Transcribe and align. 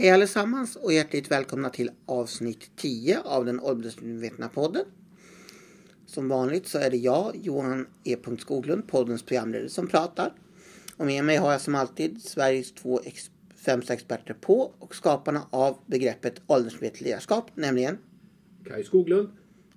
Hej 0.00 0.10
allesammans 0.10 0.76
och 0.76 0.92
hjärtligt 0.92 1.30
välkomna 1.30 1.70
till 1.70 1.90
avsnitt 2.06 2.70
10 2.76 3.20
av 3.20 3.44
den 3.44 3.60
åldersmedvetna 3.60 4.48
podden. 4.48 4.84
Som 6.06 6.28
vanligt 6.28 6.66
så 6.66 6.78
är 6.78 6.90
det 6.90 6.96
jag, 6.96 7.36
Johan 7.42 7.86
E. 8.04 8.16
Skoglund, 8.38 8.88
poddens 8.88 9.22
programledare 9.22 9.68
som 9.68 9.86
pratar. 9.86 10.32
Och 10.96 11.06
med 11.06 11.24
mig 11.24 11.36
har 11.36 11.52
jag 11.52 11.60
som 11.60 11.74
alltid 11.74 12.22
Sveriges 12.22 12.72
två 12.72 13.00
ex 13.04 13.30
främsta 13.56 13.92
experter 13.92 14.34
på 14.34 14.72
och 14.78 14.94
skaparna 14.94 15.46
av 15.50 15.78
begreppet 15.86 16.42
åldersmedvetet 16.46 17.00
ledarskap, 17.00 17.50
nämligen 17.54 17.98
Kaj 18.66 18.84
Skoglund. 18.84 19.28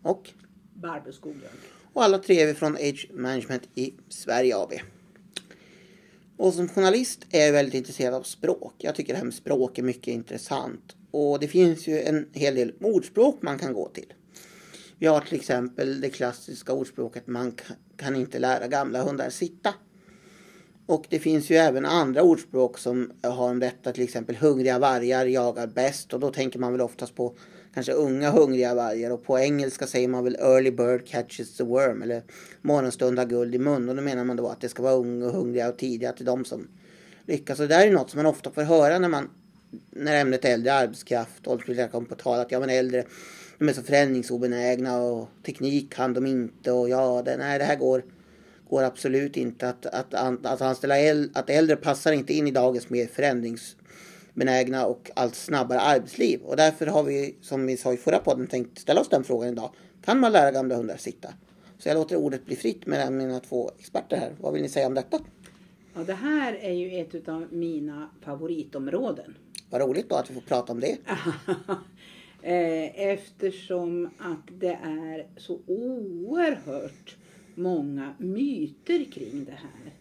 och 0.02 0.30
Barbro 0.74 1.12
Skoglund. 1.12 1.58
och 1.94 2.04
alla 2.04 2.18
tre 2.18 2.42
är 2.42 2.48
vi 2.48 2.54
från 2.54 2.76
Age 2.76 3.10
Management 3.14 3.70
i 3.76 3.94
Sverige 4.10 4.58
AB. 4.58 4.74
Och 6.38 6.54
som 6.54 6.68
journalist 6.68 7.26
är 7.30 7.46
jag 7.46 7.54
väldigt 7.54 7.74
intresserad 7.74 8.14
av 8.14 8.24
språk. 8.24 8.74
Jag 8.78 8.96
tycker 8.96 9.14
det 9.14 9.18
här 9.18 9.26
med 9.26 9.34
språk 9.34 9.78
är 9.78 9.84
mycket 9.84 10.08
intressant. 10.08 10.96
Och 11.12 11.40
det 11.40 11.48
finns 11.48 11.88
ju 11.88 12.02
en 12.02 12.30
hel 12.34 12.55
del 12.55 12.74
ordspråk 12.82 13.41
man 13.41 13.60
kan 13.60 13.74
gå 13.74 13.90
till. 13.90 14.14
Vi 15.00 15.08
har 15.08 15.22
till 15.22 15.36
exempel 15.36 16.02
det 16.02 16.10
klassiska 16.10 16.74
ordspråket 16.74 17.27
man 17.27 17.58
kan 17.98 18.16
inte 18.16 18.40
lära 18.40 18.68
gamla 18.68 19.04
hundar 19.04 19.30
sitta. 19.30 19.74
Och 20.86 21.05
det 21.10 21.20
finns 21.20 21.50
ju 21.50 21.55
även 21.55 21.86
andra 21.86 22.23
ordspråk 22.23 22.78
som 22.78 23.12
har 23.22 23.50
om 23.50 23.60
detta, 23.60 23.91
till 23.91 24.04
exempel 24.04 24.36
hungriga 24.36 24.80
vargar 24.80 25.26
jagar 25.26 25.68
bäst. 25.68 26.14
Och 26.14 26.20
då 26.20 26.32
tänker 26.32 26.60
man 26.60 26.72
väl 26.72 26.82
oftast 26.82 27.16
på 27.16 27.36
kanske 27.74 27.91
unga 27.91 28.32
hungriga 28.32 28.76
vargar. 28.76 29.12
Och 29.12 29.24
på 29.24 29.40
engelska 29.40 29.88
säger 29.88 30.08
man 30.08 30.24
väl 30.24 30.36
early 30.36 30.72
bird 30.72 31.08
catches 31.08 31.58
the 31.58 31.64
worm. 31.64 32.02
Eller 32.02 32.24
morgonstund 32.62 33.20
har 33.20 33.26
guld 33.26 33.55
i 33.55 33.60
mun. 33.60 33.90
Och 33.90 33.96
då 33.96 34.02
menar 34.02 34.24
man 34.24 34.38
då 34.38 34.48
att 34.48 34.62
det 34.62 34.70
ska 34.70 34.84
vara 34.84 34.94
unga 34.94 35.26
och 35.26 35.32
hungriga 35.32 35.70
och 35.70 35.77
tidiga 35.77 36.12
till 36.12 36.26
de 36.26 36.46
som 36.46 36.68
lyckas. 37.26 37.60
Och 37.60 37.68
det 37.68 37.76
där 37.76 37.88
är 37.88 37.91
något 37.91 38.10
som 38.10 38.18
man 38.18 38.26
ofta 38.26 38.52
får 38.52 38.62
höra 38.62 39.00
när 39.00 39.10
man 39.10 39.30
när 39.90 40.22
ämnet 40.22 40.46
äldre 40.46 40.74
arbetskraft 40.74 41.48
och 41.48 41.66
kommer 41.66 42.08
på 42.08 42.16
tal. 42.16 42.40
Att 42.40 42.52
ja 42.52 42.60
men 42.60 42.70
äldre 42.70 43.05
de 43.57 43.70
är 43.70 43.74
så 43.74 43.84
förändringsobenägna 43.84 45.02
och 45.02 45.29
teknik 45.46 45.94
kan 45.94 46.13
de 46.13 46.26
inte. 46.26 46.72
Och 46.72 46.90
ja 46.90 47.22
det, 47.26 47.38
nej 47.38 47.60
det 47.60 47.66
här 47.66 47.76
går 47.76 48.04
går 48.74 48.84
absolut 48.84 49.38
inte 49.38 49.70
att, 49.70 49.85
att, 49.85 50.13
att, 50.13 50.46
att 50.46 50.62
anställa 50.62 50.98
äldre, 50.98 51.40
att 51.40 51.49
äldre 51.49 51.76
passar 51.76 52.12
inte 52.12 52.34
in 52.34 52.48
i 52.48 52.52
dagens 52.52 52.90
mer 52.90 53.07
förändringsbenägna 53.07 54.85
och 54.85 55.12
allt 55.16 55.35
snabbare 55.35 55.79
arbetsliv. 55.79 56.41
Och 56.41 56.57
därför 56.57 56.88
har 56.88 57.04
vi, 57.04 57.35
som 57.41 57.66
vi 57.66 57.77
sa 57.77 57.94
i 57.94 57.98
förra 57.98 58.20
podden, 58.20 58.48
tänkt 58.48 58.79
ställa 58.79 59.01
oss 59.01 59.10
den 59.10 59.24
frågan 59.24 59.49
idag. 59.49 59.71
Kan 60.05 60.20
man 60.20 60.32
lära 60.32 60.51
gamla 60.51 60.76
hundar 60.76 60.98
sitta? 60.98 61.34
Så 61.77 61.90
jag 61.90 61.96
låter 61.96 62.16
ordet 62.16 62.46
bli 62.46 62.55
fritt 62.55 62.85
med 62.85 63.13
mina 63.13 63.40
två 63.40 63.71
experter 63.79 64.18
här. 64.18 64.31
Vad 64.40 64.53
vill 64.53 64.62
ni 64.62 64.69
säga 64.69 64.88
om 64.88 64.94
detta? 64.94 65.19
Ja, 65.96 66.03
det 66.03 66.13
här 66.13 66.53
är 66.53 66.74
ju 66.74 67.01
ett 67.01 67.28
av 67.28 67.47
mina 67.51 68.09
favoritområden. 68.22 69.35
Vad 69.69 69.81
roligt 69.81 70.09
då 70.09 70.16
att 70.16 70.29
vi 70.29 70.34
får 70.34 70.41
prata 70.41 70.74
om 70.74 70.79
det. 70.79 70.97
Eh, 72.46 73.07
Eftersom 73.07 74.09
att 74.18 74.59
det 74.59 74.79
är 74.84 75.28
så 75.38 75.59
oerhört 75.68 77.18
många 77.56 78.13
myter 78.18 79.12
kring 79.12 79.46
det 79.46 79.51
här. 79.51 79.94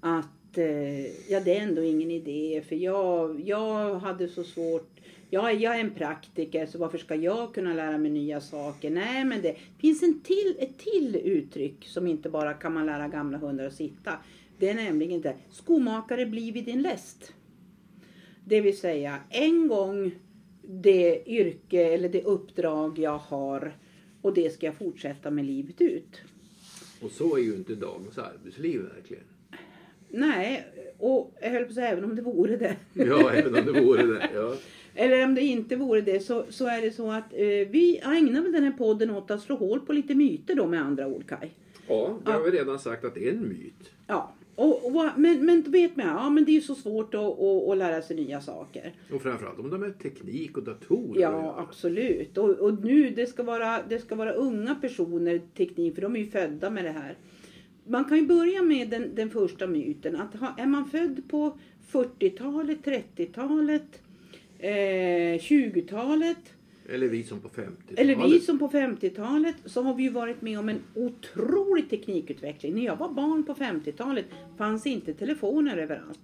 Att 0.00 0.58
eh, 0.58 1.30
ja, 1.32 1.40
det 1.40 1.56
är 1.56 1.62
ändå 1.62 1.82
ingen 1.82 2.10
idé 2.10 2.62
för 2.68 2.76
jag, 2.76 3.40
jag 3.40 3.94
hade 3.98 4.28
så 4.28 4.44
svårt 4.44 4.92
jag, 5.34 5.54
jag 5.54 5.76
är 5.76 5.80
en 5.80 5.90
praktiker 5.90 6.66
så 6.66 6.78
varför 6.78 6.98
ska 6.98 7.14
jag 7.14 7.54
kunna 7.54 7.74
lära 7.74 7.98
mig 7.98 8.10
nya 8.10 8.40
saker? 8.40 8.90
Nej 8.90 9.24
men 9.24 9.42
det 9.42 9.56
finns 9.78 10.02
en 10.02 10.20
till, 10.20 10.56
ett 10.58 10.78
till 10.78 11.16
uttryck 11.16 11.86
som 11.86 12.06
inte 12.06 12.30
bara 12.30 12.54
kan 12.54 12.74
man 12.74 12.86
lära 12.86 13.08
gamla 13.08 13.38
hundar 13.38 13.64
att 13.64 13.74
sitta. 13.74 14.12
Det 14.58 14.68
är 14.68 14.74
nämligen 14.74 15.20
det 15.20 15.34
skomakare 15.50 16.26
blir 16.26 16.52
vid 16.52 16.64
din 16.64 16.82
läst. 16.82 17.32
Det 18.44 18.60
vill 18.60 18.78
säga 18.78 19.18
en 19.30 19.68
gång 19.68 20.10
det 20.62 21.28
yrke 21.28 21.94
eller 21.94 22.08
det 22.08 22.22
uppdrag 22.22 22.98
jag 22.98 23.18
har 23.18 23.76
och 24.22 24.34
det 24.34 24.50
ska 24.50 24.66
jag 24.66 24.76
fortsätta 24.76 25.30
med 25.30 25.44
livet 25.44 25.80
ut. 25.80 26.20
Och 27.02 27.10
så 27.10 27.36
är 27.36 27.40
ju 27.40 27.54
inte 27.54 27.74
dagens 27.74 28.18
arbetsliv 28.18 28.80
verkligen. 28.94 29.24
Nej, 30.08 30.66
och 30.98 31.34
jag 31.42 31.50
höll 31.50 31.62
på 31.64 31.68
att 31.68 31.74
säga 31.74 31.88
även 31.88 32.04
om 32.04 32.16
det 32.16 32.22
vore 32.22 32.56
det. 32.56 32.76
Ja, 32.92 33.32
även 33.32 33.54
om 33.54 33.72
det 33.72 33.80
vore 33.80 34.02
det. 34.02 34.30
Ja. 34.34 34.54
Eller 34.94 35.24
om 35.24 35.34
det 35.34 35.40
inte 35.40 35.76
vore 35.76 36.00
det 36.00 36.20
så, 36.20 36.44
så 36.48 36.66
är 36.66 36.82
det 36.82 36.90
så 36.92 37.10
att 37.10 37.32
eh, 37.32 37.46
vi 37.46 38.00
ägnar 38.04 38.42
väl 38.42 38.52
den 38.52 38.64
här 38.64 38.72
podden 38.72 39.10
åt 39.10 39.30
att 39.30 39.42
slå 39.42 39.56
hål 39.56 39.80
på 39.80 39.92
lite 39.92 40.14
myter 40.14 40.54
då 40.54 40.66
med 40.66 40.80
andra 40.80 41.06
ord 41.06 41.26
Kaj. 41.28 41.52
ja, 41.88 42.18
det 42.24 42.32
har 42.32 42.40
vi 42.40 42.50
redan 42.50 42.78
sagt 42.78 43.04
att 43.04 43.14
det 43.14 43.28
är 43.28 43.32
en 43.32 43.48
myt. 43.48 43.90
Ja, 44.06 44.34
och, 44.54 44.86
och, 44.86 45.04
men, 45.16 45.46
men 45.46 45.62
då 45.62 45.70
vet 45.70 45.96
man, 45.96 46.06
ja 46.06 46.30
men 46.30 46.44
det 46.44 46.50
är 46.50 46.54
ju 46.54 46.60
så 46.60 46.74
svårt 46.74 47.14
att, 47.14 47.20
att, 47.20 47.68
att 47.68 47.78
lära 47.78 48.02
sig 48.02 48.16
nya 48.16 48.40
saker. 48.40 48.92
Och 49.12 49.22
framförallt 49.22 49.58
om 49.58 49.70
de 49.70 49.82
är 49.82 49.90
teknik 49.90 50.56
och 50.56 50.62
datorer. 50.62 51.20
Ja, 51.20 51.54
absolut. 51.58 52.38
Och, 52.38 52.50
och 52.50 52.84
nu, 52.84 53.10
det 53.10 53.26
ska, 53.26 53.42
vara, 53.42 53.82
det 53.88 53.98
ska 53.98 54.14
vara 54.14 54.32
unga 54.32 54.74
personer, 54.74 55.40
teknik, 55.56 55.94
för 55.94 56.02
de 56.02 56.16
är 56.16 56.20
ju 56.20 56.26
födda 56.26 56.70
med 56.70 56.84
det 56.84 56.90
här. 56.90 57.16
Man 57.86 58.04
kan 58.04 58.18
ju 58.18 58.26
börja 58.26 58.62
med 58.62 58.90
den, 58.90 59.14
den 59.14 59.30
första 59.30 59.66
myten. 59.66 60.16
Att 60.16 60.34
ha, 60.34 60.54
är 60.58 60.66
man 60.66 60.90
född 60.90 61.22
på 61.28 61.58
40-talet, 61.92 62.78
30-talet, 62.84 64.02
eh, 64.58 65.38
20-talet 65.38 66.52
Eller 66.88 67.08
vi 67.08 67.24
som 67.24 67.40
på 67.40 67.48
50-talet. 67.48 67.98
eller 67.98 68.28
vi 68.28 68.40
som 68.40 68.58
på 68.58 68.68
50-talet 68.68 69.56
så 69.64 69.82
har 69.82 69.94
vi 69.94 70.02
ju 70.02 70.10
varit 70.10 70.42
med 70.42 70.58
om 70.58 70.68
en 70.68 70.80
otrolig 70.94 71.90
teknikutveckling. 71.90 72.74
När 72.74 72.84
jag 72.84 72.96
var 72.96 73.08
barn 73.08 73.44
på 73.44 73.54
50-talet 73.54 74.24
fanns 74.56 74.86
inte 74.86 75.14
telefoner 75.14 75.76
överallt. 75.76 76.20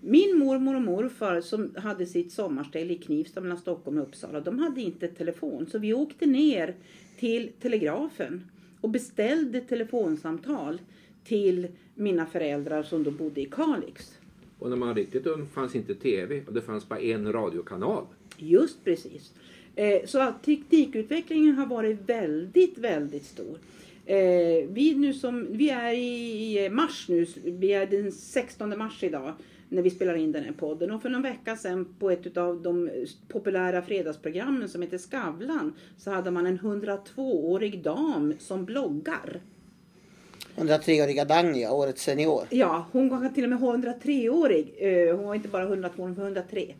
Min 0.00 0.38
mormor 0.38 0.76
och 0.76 0.82
morfar 0.82 1.40
som 1.40 1.74
hade 1.76 2.06
sitt 2.06 2.32
sommarställe 2.32 2.92
i 2.92 2.98
Knivsta 2.98 3.40
mellan 3.40 3.58
Stockholm 3.58 3.98
och 3.98 4.02
Uppsala, 4.02 4.40
de 4.40 4.58
hade 4.58 4.80
inte 4.80 5.08
telefon. 5.08 5.66
Så 5.66 5.78
vi 5.78 5.94
åkte 5.94 6.26
ner 6.26 6.74
till 7.18 7.50
telegrafen 7.60 8.44
och 8.80 8.90
beställde 8.90 9.60
telefonsamtal 9.60 10.80
till 11.24 11.68
mina 11.94 12.26
föräldrar 12.26 12.82
som 12.82 13.04
då 13.04 13.10
bodde 13.10 13.40
i 13.40 13.46
Kalix. 13.46 14.18
Och 14.58 14.70
när 14.70 14.76
man 14.76 14.88
var 14.88 14.94
riktigt 14.94 15.26
ung 15.26 15.46
fanns 15.46 15.74
inte 15.74 15.94
TV 15.94 16.42
och 16.46 16.52
det 16.52 16.60
fanns 16.60 16.88
bara 16.88 17.00
en 17.00 17.32
radiokanal. 17.32 18.04
Just 18.38 18.84
precis. 18.84 19.32
Eh, 19.76 20.06
så 20.06 20.20
att 20.20 20.42
teknikutvecklingen 20.42 21.54
har 21.54 21.66
varit 21.66 21.98
väldigt, 22.08 22.78
väldigt 22.78 23.24
stor. 23.24 23.58
Eh, 24.06 24.16
vi, 24.68 24.94
nu 24.96 25.14
som, 25.14 25.46
vi 25.50 25.70
är 25.70 25.92
i 25.92 26.68
mars 26.70 27.06
nu, 27.08 27.26
vi 27.44 27.72
är 27.72 27.86
den 27.86 28.12
16 28.12 28.78
mars 28.78 29.02
idag 29.02 29.32
när 29.68 29.82
vi 29.82 29.90
spelar 29.90 30.14
in 30.14 30.32
den 30.32 30.44
här 30.44 30.52
podden. 30.52 30.90
Och 30.90 31.02
för 31.02 31.08
någon 31.08 31.22
vecka 31.22 31.56
sedan 31.56 31.94
på 31.98 32.10
ett 32.10 32.36
av 32.36 32.62
de 32.62 32.90
populära 33.28 33.82
fredagsprogrammen 33.82 34.68
som 34.68 34.82
heter 34.82 34.98
Skavlan 34.98 35.72
så 35.98 36.10
hade 36.10 36.30
man 36.30 36.46
en 36.46 36.58
102-årig 36.58 37.82
dam 37.82 38.34
som 38.38 38.64
bloggar. 38.64 39.40
103-åriga 40.56 41.24
Dagny, 41.24 41.66
årets 41.66 42.02
senior. 42.02 42.42
Ja, 42.50 42.86
hon 42.92 43.08
var 43.08 43.28
till 43.28 43.44
och 43.44 43.50
med 43.50 43.58
103-årig. 43.58 44.74
Eh, 44.78 45.16
Hon 45.16 45.26
var 45.26 45.34
inte 45.34 45.48
bara 45.48 45.62
102, 45.62 46.02
hon 46.02 46.14
var 46.14 46.24
103. 46.24 46.74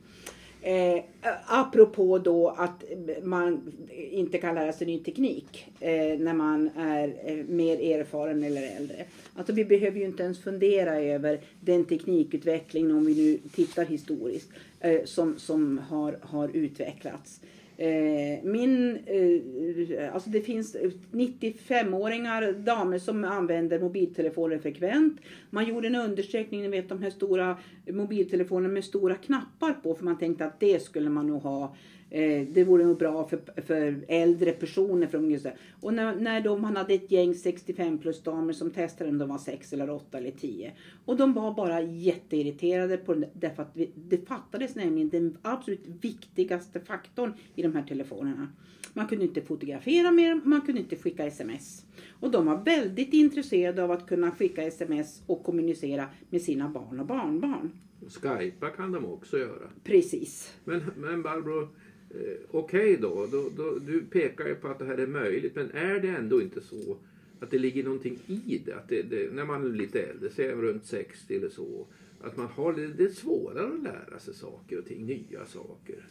Eh, 0.62 1.02
apropå 1.46 2.18
då 2.18 2.48
att 2.48 2.84
man 3.22 3.72
inte 4.10 4.38
kan 4.38 4.54
lära 4.54 4.72
sig 4.72 4.86
ny 4.86 4.98
teknik 4.98 5.66
eh, 5.80 6.18
när 6.18 6.34
man 6.34 6.70
är 6.76 7.16
eh, 7.24 7.36
mer 7.36 7.98
erfaren 7.98 8.44
eller 8.44 8.76
äldre. 8.76 9.04
Alltså 9.34 9.52
vi 9.52 9.64
behöver 9.64 9.98
ju 9.98 10.04
inte 10.04 10.22
ens 10.22 10.42
fundera 10.42 11.00
över 11.00 11.40
den 11.60 11.84
teknikutveckling, 11.84 12.94
om 12.94 13.06
vi 13.06 13.14
nu 13.14 13.48
tittar 13.48 13.84
historiskt 13.84 14.50
eh, 14.80 15.04
som, 15.04 15.38
som 15.38 15.78
har, 15.78 16.18
har 16.22 16.48
utvecklats. 16.48 17.40
Eh, 17.78 18.44
min, 18.44 18.98
eh, 19.06 20.14
alltså 20.14 20.30
det 20.30 20.40
finns 20.40 20.76
95-åringar, 21.12 22.52
damer 22.52 22.98
som 22.98 23.24
använder 23.24 23.80
mobiltelefoner 23.80 24.58
frekvent. 24.58 25.20
Man 25.50 25.68
gjorde 25.68 25.88
en 25.88 25.94
undersökning, 25.94 26.62
ni 26.62 26.68
vet 26.68 26.88
de 26.88 27.02
här 27.02 27.10
stora 27.10 27.56
mobiltelefonerna 27.90 28.74
med 28.74 28.84
stora 28.84 29.14
knappar 29.14 29.72
på 29.72 29.94
för 29.94 30.04
man 30.04 30.18
tänkte 30.18 30.44
att 30.46 30.60
det 30.60 30.82
skulle 30.82 31.10
man 31.10 31.26
nog 31.26 31.42
ha. 31.42 31.76
Eh, 32.10 32.46
det 32.48 32.64
vore 32.64 32.84
nog 32.84 32.98
bra 32.98 33.28
för, 33.28 33.62
för 33.62 34.04
äldre 34.08 34.52
personer. 34.52 35.06
Från 35.06 35.30
just. 35.30 35.46
Och 35.80 35.94
när, 35.94 36.16
när 36.16 36.40
de, 36.40 36.62
man 36.62 36.76
hade 36.76 36.94
ett 36.94 37.10
gäng 37.10 37.34
65 37.34 37.98
plus 37.98 38.22
damer 38.22 38.52
som 38.52 38.70
testade 38.70 39.10
om 39.10 39.18
de 39.18 39.28
var 39.28 39.38
6 39.38 39.72
eller 39.72 39.90
8 39.90 40.18
eller 40.18 40.30
10. 40.30 40.72
Och 41.04 41.16
de 41.16 41.32
var 41.32 41.54
bara 41.54 41.80
jätteirriterade 41.80 42.96
på 42.96 43.14
det 43.14 43.28
därför 43.32 43.62
att 43.62 43.70
vi, 43.74 43.90
det 43.94 44.28
fattades 44.28 44.74
nämligen 44.74 45.08
den 45.08 45.38
absolut 45.42 45.86
viktigaste 46.00 46.80
faktorn 46.80 47.32
i 47.54 47.62
de 47.62 47.74
här 47.74 47.82
telefonerna. 47.82 48.48
Man 48.92 49.06
kunde 49.06 49.24
inte 49.24 49.40
fotografera 49.40 50.10
med 50.10 50.30
dem, 50.30 50.40
man 50.44 50.60
kunde 50.60 50.80
inte 50.80 50.96
skicka 50.96 51.26
sms. 51.26 51.84
Och 52.20 52.30
de 52.30 52.46
var 52.46 52.64
väldigt 52.64 53.12
intresserade 53.12 53.84
av 53.84 53.90
att 53.90 54.06
kunna 54.06 54.30
skicka 54.30 54.62
sms 54.62 55.22
och 55.26 55.44
kommunicera 55.44 56.06
med 56.30 56.42
sina 56.42 56.68
barn 56.68 57.00
och 57.00 57.06
barnbarn. 57.06 57.70
Skypa 58.08 58.70
kan 58.70 58.92
de 58.92 59.04
också 59.04 59.38
göra. 59.38 59.68
Precis. 59.84 60.56
Men, 60.64 60.82
men 60.96 61.22
Barbro, 61.22 61.68
Okej 62.10 62.38
okej 62.50 62.98
då, 63.00 63.26
då, 63.32 63.48
då. 63.56 63.78
Du 63.78 64.00
pekar 64.00 64.46
ju 64.46 64.54
på 64.54 64.68
att 64.68 64.78
det 64.78 64.84
här 64.84 64.98
är 64.98 65.06
möjligt. 65.06 65.54
Men 65.54 65.70
är 65.70 66.00
det 66.00 66.08
ändå 66.08 66.42
inte 66.42 66.60
så 66.60 66.96
att 67.40 67.50
det 67.50 67.58
ligger 67.58 67.84
någonting 67.84 68.18
i 68.26 68.60
det? 68.64 68.72
Att 68.72 68.88
det, 68.88 69.02
det 69.02 69.32
när 69.32 69.44
man 69.44 69.64
är 69.64 69.68
lite 69.68 70.02
äldre, 70.02 70.30
säg 70.30 70.52
runt 70.52 70.86
60 70.86 71.36
eller 71.36 71.48
så. 71.48 71.86
att 72.20 72.36
man 72.36 72.46
har 72.46 72.72
det, 72.72 72.86
det 72.86 73.04
är 73.04 73.08
svårare 73.08 73.74
att 73.74 73.82
lära 73.82 74.18
sig 74.18 74.34
saker 74.34 74.78
och 74.78 74.84
ting, 74.84 75.06
nya 75.06 75.46
saker. 75.46 76.06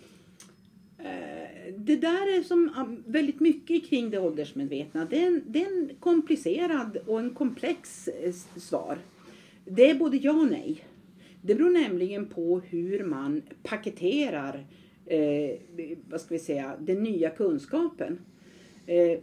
Eh, 0.97 1.73
det 1.77 1.95
där 1.95 2.37
är 2.39 2.43
som 2.43 2.71
väldigt 3.05 3.39
mycket 3.39 3.85
kring 3.85 4.09
det 4.09 4.19
åldersmedvetna. 4.19 5.05
Det 5.05 5.23
är 5.23 5.27
en, 5.27 5.41
det 5.47 5.61
är 5.63 5.67
en 5.67 5.89
komplicerad 5.99 6.97
och 7.05 7.19
en 7.19 7.29
komplex 7.29 8.07
eh, 8.07 8.33
svar. 8.55 8.97
Det 9.65 9.89
är 9.89 9.95
både 9.95 10.17
ja 10.17 10.31
och 10.31 10.47
nej. 10.47 10.85
Det 11.41 11.55
beror 11.55 11.69
nämligen 11.69 12.25
på 12.25 12.59
hur 12.59 13.03
man 13.03 13.41
paketerar 13.63 14.65
eh, 15.05 15.57
vad 16.09 16.21
ska 16.21 16.33
vi 16.33 16.39
säga, 16.39 16.75
den 16.79 17.03
nya 17.03 17.29
kunskapen. 17.29 18.19
Eh, 18.85 19.19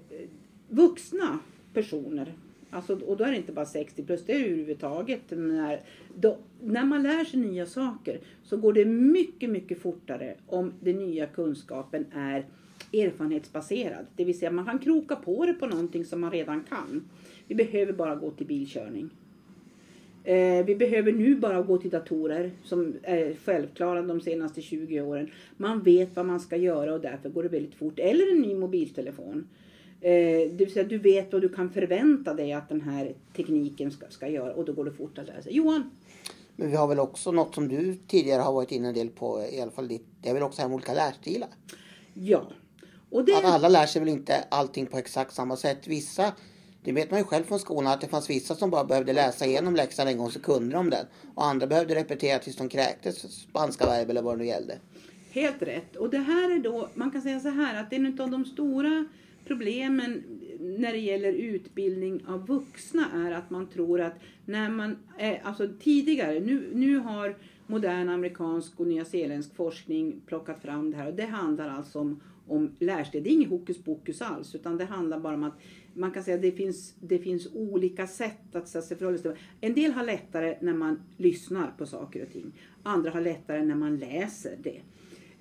vuxna 0.69 1.39
personer, 1.75 2.33
alltså, 2.71 3.01
och 3.01 3.17
då 3.17 3.25
är 3.25 3.31
det 3.31 3.37
inte 3.37 3.53
bara 3.53 3.67
60 3.67 4.03
plus, 4.03 4.25
det 4.27 4.33
är 4.33 4.45
överhuvudtaget. 4.45 5.23
När, 5.31 5.81
då, 6.17 6.39
när 6.61 6.85
man 6.85 7.03
lär 7.03 7.25
sig 7.25 7.41
nya 7.41 7.67
saker 7.67 8.21
så 8.43 8.57
går 8.57 8.73
det 8.73 8.85
mycket, 8.85 9.51
mycket 9.51 9.79
fortare 9.79 10.35
om 10.47 10.73
den 10.81 10.99
nya 10.99 11.27
kunskapen 11.27 12.07
är 12.13 12.47
erfarenhetsbaserad. 12.93 14.07
Det 14.17 14.25
vill 14.25 14.39
säga 14.39 14.51
man 14.51 14.65
kan 14.65 14.79
kroka 14.79 15.17
på 15.17 15.47
det 15.47 15.55
på 15.55 15.67
någonting 15.67 16.05
som 16.05 16.21
man 16.21 16.31
redan 16.31 16.65
kan. 16.65 17.05
Vi 17.47 17.55
behöver 17.55 17.93
bara 17.93 18.17
gå 18.17 18.31
till 18.31 18.47
bilkörning. 18.47 19.11
Eh, 20.25 20.65
vi 20.65 20.75
behöver 20.75 21.13
nu 21.13 21.35
bara 21.35 21.63
gå 21.63 21.79
till 21.79 21.91
datorer 21.91 22.51
som 22.65 22.95
är 23.03 23.35
självklara 23.45 24.03
de 24.03 24.21
senaste 24.21 24.63
20 24.63 25.01
åren. 25.01 25.31
Man 25.57 25.83
vet 25.83 26.17
vad 26.17 26.27
man 26.27 26.41
ska 26.41 26.57
göra 26.57 26.95
och 26.95 27.01
därför 27.01 27.29
går 27.29 27.43
det 27.43 27.49
väldigt 27.49 27.75
fort. 27.75 27.99
Eller 27.99 28.33
en 28.33 28.43
ny 28.43 28.55
mobiltelefon. 28.55 29.49
Eh, 30.01 30.11
det 30.51 30.57
vill 30.59 30.73
säga 30.73 30.89
du 30.89 30.99
vet 30.99 31.33
vad 31.33 31.43
du 31.43 31.49
kan 31.49 31.71
förvänta 31.71 32.35
dig 32.35 32.53
att 32.53 32.69
den 32.69 32.81
här 32.81 33.15
tekniken 33.37 33.91
ska, 33.91 34.07
ska 34.09 34.29
göra 34.29 34.55
och 34.55 34.65
då 34.65 34.73
går 34.73 34.85
det 34.85 34.93
fort 34.93 35.19
att 35.19 35.27
lära 35.27 35.43
sig. 35.43 35.57
Johan? 35.57 35.91
Men 36.57 36.71
vi 36.71 36.77
har 36.77 36.89
väl 36.89 36.99
också 36.99 37.33
något 37.33 37.55
som 37.55 37.69
du 37.69 37.95
tidigare 37.95 38.43
har 38.43 38.53
varit 38.53 38.73
inne 38.73 38.89
en 38.89 38.95
del 38.95 39.09
på, 39.09 39.45
i 39.53 39.61
alla 39.61 39.71
fall 39.71 39.89
ditt, 39.89 40.07
det 40.23 40.29
är 40.29 40.35
väl 40.35 40.43
också 40.43 40.63
här 40.63 40.69
med 40.69 40.75
olika 40.75 40.95
lärstilar. 40.95 41.49
Ja. 42.15 42.43
Och 43.11 43.25
det, 43.25 43.37
Att 43.37 43.45
alla 43.45 43.69
lär 43.69 43.87
sig 43.87 44.01
väl 44.01 44.09
inte 44.09 44.45
allting 44.49 44.87
på 44.87 44.99
exakt 44.99 45.35
samma 45.35 45.57
sätt. 45.57 45.87
Vissa, 45.87 46.33
det 46.85 46.93
vet 46.93 47.11
man 47.11 47.21
ju 47.21 47.25
själv 47.25 47.45
från 47.45 47.59
skolan, 47.59 47.93
att 47.93 48.01
det 48.01 48.09
fanns 48.09 48.31
vissa 48.31 48.55
som 48.55 48.71
bara 48.71 48.85
behövde 48.85 49.13
läsa 49.13 49.47
igenom 49.47 49.77
läxan 49.77 50.09
en 50.09 50.19
gång 50.19 50.31
så 50.31 50.41
kunde 50.41 50.77
de 50.77 50.91
den. 50.91 51.07
Och 51.35 51.45
andra 51.45 51.67
behövde 51.67 51.95
repetera 51.95 52.39
tills 52.39 52.57
de 52.57 52.69
kräktes 52.69 53.33
spanska 53.33 53.87
verb 53.87 54.11
eller 54.11 54.23
vad 54.23 54.35
det 54.35 54.39
nu 54.39 54.47
gällde. 54.47 54.79
Helt 55.31 55.63
rätt. 55.63 55.97
Och 55.97 56.11
det 56.11 56.19
här 56.19 56.51
är 56.51 56.59
då, 56.59 56.89
man 56.95 57.11
kan 57.11 57.23
säga 57.23 57.41
så 57.41 57.49
här 57.49 57.81
att 57.81 57.93
en 57.93 58.21
av 58.21 58.31
de 58.31 58.45
stora 58.45 59.05
problemen 59.45 60.23
när 60.61 60.93
det 60.93 60.99
gäller 60.99 61.33
utbildning 61.33 62.25
av 62.29 62.47
vuxna 62.47 63.07
är 63.15 63.33
att 63.33 63.51
man 63.51 63.67
tror 63.67 64.01
att 64.01 64.15
när 64.45 64.71
man, 64.71 64.99
eh, 65.19 65.35
alltså 65.43 65.69
tidigare, 65.81 66.41
nu, 66.41 66.71
nu 66.75 66.99
har 66.99 67.37
modern 67.67 68.09
amerikansk 68.09 68.81
och 68.81 68.87
nyzeeländsk 68.87 69.55
forskning 69.55 70.21
plockat 70.27 70.63
fram 70.63 70.91
det 70.91 70.97
här 70.97 71.07
och 71.07 71.15
det 71.15 71.25
handlar 71.25 71.69
alltså 71.69 71.99
om, 71.99 72.21
om 72.49 72.77
lärsted. 72.79 73.23
Det 73.23 73.31
är 73.31 73.33
inget 73.33 73.51
hokus 73.51 73.85
pokus 73.85 74.23
alls 74.23 74.55
utan 74.55 74.77
det 74.77 74.85
handlar 74.85 75.21
bara 75.21 75.35
om 75.35 75.45
att 75.45 75.59
man 75.95 76.11
kan 76.11 76.25
säga 76.25 76.35
att 76.35 76.43
det 76.43 76.53
finns, 76.53 76.95
det 77.01 77.19
finns 77.19 77.49
olika 77.55 78.07
sätt 78.07 78.55
att 78.55 78.69
sätta 78.69 78.97
förhålla 78.97 79.19
sig 79.19 79.33
till. 79.33 79.43
En 79.61 79.75
del 79.75 79.93
har 79.93 80.05
lättare 80.05 80.57
när 80.61 80.75
man 80.75 81.03
lyssnar 81.17 81.71
på 81.79 81.87
saker 81.87 82.23
och 82.23 82.33
ting. 82.33 82.53
Andra 82.83 83.11
har 83.11 83.21
lättare 83.21 83.63
när 83.65 83.75
man 83.75 83.97
läser 83.97 84.59
det. 84.63 84.81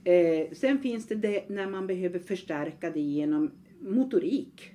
Eh, 0.03 0.51
sen 0.51 0.80
finns 0.80 1.07
det, 1.07 1.15
det 1.15 1.50
när 1.50 1.69
man 1.69 1.88
behöver 1.88 2.19
förstärka 2.19 2.89
det 2.89 3.01
genom 3.01 3.51
motorik. 3.80 4.71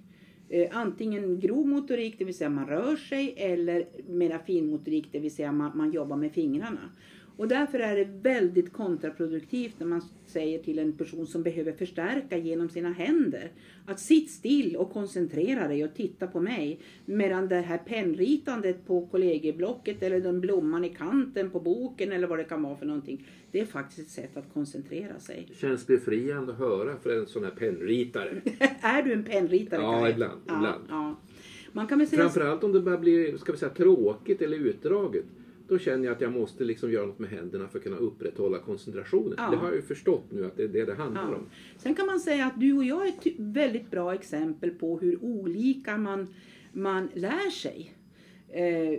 Eh, 0.49 0.69
antingen 0.76 1.40
grov 1.40 1.67
motorik, 1.67 2.19
det 2.19 2.25
vill 2.25 2.34
säga 2.34 2.50
man 2.50 2.67
rör 2.67 2.96
sig, 2.96 3.34
eller 3.37 3.87
mera 4.08 4.38
finmotorik, 4.38 5.08
det 5.12 5.19
vill 5.19 5.34
säga 5.34 5.52
man, 5.52 5.76
man 5.76 5.93
jobbar 5.93 6.17
med 6.17 6.32
fingrarna. 6.32 6.90
Och 7.36 7.48
därför 7.48 7.78
är 7.78 7.96
det 7.96 8.08
väldigt 8.22 8.72
kontraproduktivt 8.72 9.74
när 9.78 9.86
man 9.86 10.02
säger 10.26 10.58
till 10.58 10.78
en 10.78 10.92
person 10.92 11.26
som 11.26 11.42
behöver 11.42 11.72
förstärka 11.72 12.36
genom 12.36 12.68
sina 12.68 12.92
händer 12.92 13.50
att 13.86 14.00
sitt 14.00 14.30
still 14.30 14.76
och 14.76 14.92
koncentrera 14.92 15.68
dig 15.68 15.84
och 15.84 15.94
titta 15.94 16.26
på 16.26 16.40
mig. 16.40 16.80
Medan 17.04 17.48
det 17.48 17.60
här 17.60 17.78
pennritandet 17.78 18.86
på 18.86 19.06
kollegieblocket 19.06 20.02
eller 20.02 20.20
den 20.20 20.40
blomman 20.40 20.84
i 20.84 20.88
kanten 20.88 21.50
på 21.50 21.60
boken 21.60 22.12
eller 22.12 22.26
vad 22.26 22.38
det 22.38 22.44
kan 22.44 22.62
vara 22.62 22.76
för 22.76 22.86
någonting. 22.86 23.28
Det 23.50 23.60
är 23.60 23.66
faktiskt 23.66 23.98
ett 23.98 24.08
sätt 24.08 24.36
att 24.36 24.52
koncentrera 24.52 25.20
sig. 25.20 25.46
Det 25.48 25.54
känns 25.54 25.86
befriande 25.86 26.52
att 26.52 26.58
höra 26.58 26.96
för 26.96 27.18
en 27.18 27.26
sån 27.26 27.44
här 27.44 27.50
pennritare. 27.50 28.42
är 28.80 29.02
du 29.02 29.12
en 29.12 29.24
pennritare? 29.24 29.82
Ja, 29.82 30.08
ibland, 30.10 30.40
Ja, 30.46 30.56
ibland. 30.56 30.84
Ja. 30.88 31.16
Man 31.72 31.86
kan 31.86 31.98
väl 31.98 32.08
säga 32.08 32.22
Framförallt 32.22 32.64
om 32.64 32.72
det 32.72 32.80
börjar 32.80 32.98
bli 32.98 33.38
ska 33.38 33.52
vi 33.52 33.58
säga, 33.58 33.70
tråkigt 33.70 34.42
eller 34.42 34.56
utdraget. 34.56 35.24
Då 35.68 35.78
känner 35.78 36.04
jag 36.04 36.14
att 36.14 36.20
jag 36.20 36.32
måste 36.32 36.64
liksom 36.64 36.92
göra 36.92 37.06
något 37.06 37.18
med 37.18 37.30
händerna 37.30 37.68
för 37.68 37.78
att 37.78 37.84
kunna 37.84 37.96
upprätthålla 37.96 38.58
koncentrationen. 38.58 39.34
Ja. 39.38 39.50
Det 39.50 39.56
har 39.56 39.66
jag 39.66 39.76
ju 39.76 39.82
förstått 39.82 40.24
nu 40.32 40.46
att 40.46 40.56
det 40.56 40.62
är 40.64 40.68
det 40.68 40.84
det 40.84 40.94
handlar 40.94 41.22
Ja. 41.30 41.36
om. 41.36 41.46
Sen 41.78 41.94
kan 41.94 42.06
man 42.06 42.20
säga 42.20 42.46
att 42.46 42.60
du 42.60 42.72
och 42.76 42.84
jag 42.84 43.06
är 43.06 43.08
ett 43.08 43.26
väldigt 43.38 43.90
bra 43.90 44.14
exempel 44.14 44.70
på 44.70 44.98
hur 44.98 45.24
olika 45.24 45.96
man, 45.96 46.26
man 46.72 47.08
lär 47.14 47.50
sig. 47.50 47.92
Eh, 48.48 48.98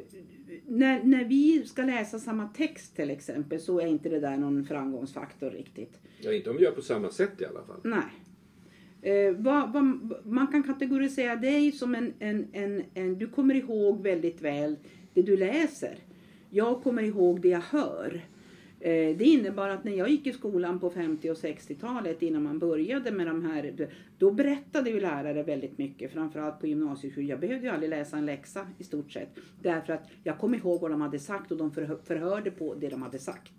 när, 0.68 1.04
när 1.04 1.26
vi 1.26 1.64
ska 1.66 1.84
läsa 1.84 2.20
samma 2.20 2.48
text 2.48 2.96
till 2.96 3.10
exempel 3.10 3.60
så 3.60 3.80
är 3.80 3.88
inte 3.88 4.10
det 4.10 4.20
där 4.20 4.38
någon 4.38 4.66
framgångsfaktor 4.66 5.50
riktigt. 5.50 6.00
Ja, 6.22 6.34
inte 6.34 6.50
om 6.50 6.58
vi 6.58 6.64
gör 6.64 6.72
på 6.72 6.82
samma 6.82 7.10
sätt 7.10 7.42
i 7.42 7.46
alla 7.46 7.64
fall. 7.64 7.80
Nej. 7.84 8.02
Eh, 9.02 9.34
vad, 9.38 9.74
vad, 9.74 10.14
man 10.26 10.48
kan 10.48 10.64
kategorisera 10.64 11.36
dig 11.36 11.72
som 11.72 11.96
en, 11.96 12.14
en, 12.20 12.48
en, 12.52 12.84
en... 12.94 13.18
Du 13.18 13.28
kommer 13.28 13.56
ihåg 13.56 14.04
väldigt 14.04 14.42
väl 14.42 14.76
det 15.14 15.22
du 15.22 15.38
läser. 15.38 15.96
Jag 16.50 16.84
kommer 16.84 17.04
ihåg 17.04 17.42
det 17.42 17.48
jag 17.50 17.62
hör. 17.62 18.22
Eh, 18.80 19.18
det 19.18 19.24
innebar 19.24 19.70
att 19.70 19.84
när 19.84 19.92
jag 19.92 20.10
gick 20.10 20.28
i 20.28 20.34
skolan 20.34 20.80
på 20.80 20.90
50 20.90 21.30
och 21.30 21.38
60-talet 21.38 22.22
innan 22.22 22.44
man 22.44 22.60
började 22.60 23.12
med 23.12 23.28
de 23.28 23.46
här. 23.46 23.90
Då 24.18 24.32
berättade 24.32 24.90
ju 24.90 25.00
lärare 25.00 25.44
väldigt 25.44 25.78
mycket. 25.78 26.12
Framförallt 26.12 26.60
på 26.60 26.68
gymnasieskolan. 26.68 27.28
Jag 27.28 27.40
behövde 27.40 27.68
ju 27.68 27.74
aldrig 27.74 27.90
läsa 27.90 28.18
en 28.18 28.26
läxa 28.26 28.68
i 28.78 28.84
stort 28.84 29.12
sett. 29.12 29.30
Därför 29.62 29.94
att 29.94 30.10
jag 30.24 30.38
kom 30.40 30.56
ihåg 30.56 30.82
vad 30.82 30.92
de 30.92 31.02
hade 31.02 31.20
sagt 31.20 31.52
och 31.52 31.58
de 31.58 31.72
förhö- 31.72 32.04
förhörde 32.04 32.52
på 32.52 32.76
det 32.76 32.90
de 32.90 33.02
hade 33.02 33.20
sagt. 33.20 33.54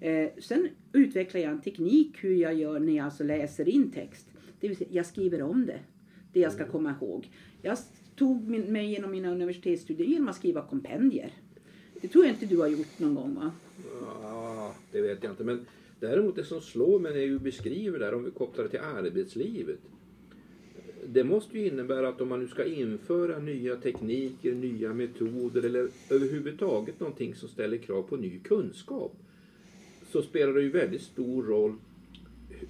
Eh, 0.00 0.28
sen 0.38 0.68
utvecklar 0.92 1.40
jag 1.40 1.50
en 1.50 1.60
teknik 1.60 2.24
hur 2.24 2.34
jag 2.36 2.54
gör 2.54 2.80
när 2.80 2.96
jag 2.96 3.04
alltså 3.04 3.24
läser 3.24 3.68
in 3.68 3.90
text. 3.90 4.28
Det 4.60 4.68
vill 4.68 4.76
säga, 4.76 4.90
jag 4.92 5.06
skriver 5.06 5.42
om 5.42 5.66
det. 5.66 5.78
Det 6.32 6.40
jag 6.40 6.52
ska 6.52 6.66
komma 6.66 6.94
ihåg. 7.00 7.30
Jag 7.62 7.78
tog 8.16 8.48
mig 8.48 8.86
genom 8.90 9.10
mina 9.10 9.30
universitetsstudier 9.32 10.06
genom 10.06 10.28
att 10.28 10.36
skriva 10.36 10.62
kompendier. 10.62 11.32
Det 12.04 12.08
tror 12.08 12.24
jag 12.24 12.34
inte 12.34 12.46
du 12.46 12.56
har 12.56 12.68
gjort 12.68 12.98
någon 12.98 13.14
gång 13.14 13.34
va? 13.34 13.52
Ja, 14.22 14.74
det 14.92 15.00
vet 15.00 15.22
jag 15.22 15.32
inte. 15.32 15.44
Men 15.44 15.66
däremot 16.00 16.36
det 16.36 16.44
som 16.44 16.60
slår 16.60 17.00
mig 17.00 17.12
när 17.12 17.20
du 17.20 17.38
beskriver 17.38 17.98
det 17.98 18.04
här, 18.04 18.14
om 18.14 18.24
vi 18.24 18.30
kopplar 18.30 18.64
det 18.64 18.70
till 18.70 18.80
arbetslivet. 18.80 19.78
Det 21.06 21.24
måste 21.24 21.58
ju 21.58 21.66
innebära 21.66 22.08
att 22.08 22.20
om 22.20 22.28
man 22.28 22.40
nu 22.40 22.48
ska 22.48 22.64
införa 22.64 23.38
nya 23.38 23.76
tekniker, 23.76 24.54
nya 24.54 24.94
metoder 24.94 25.62
eller 25.62 25.88
överhuvudtaget 26.10 27.00
någonting 27.00 27.34
som 27.34 27.48
ställer 27.48 27.78
krav 27.78 28.02
på 28.02 28.16
ny 28.16 28.38
kunskap. 28.38 29.16
Så 30.12 30.22
spelar 30.22 30.52
det 30.52 30.62
ju 30.62 30.70
väldigt 30.70 31.02
stor 31.02 31.42
roll 31.42 31.74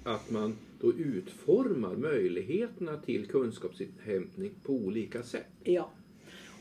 att 0.03 0.31
man 0.31 0.55
då 0.81 0.93
utformar 0.93 1.95
möjligheterna 1.95 2.97
till 2.97 3.25
kunskapsinhämtning 3.25 4.51
på 4.63 4.73
olika 4.73 5.23
sätt. 5.23 5.51
Ja. 5.63 5.91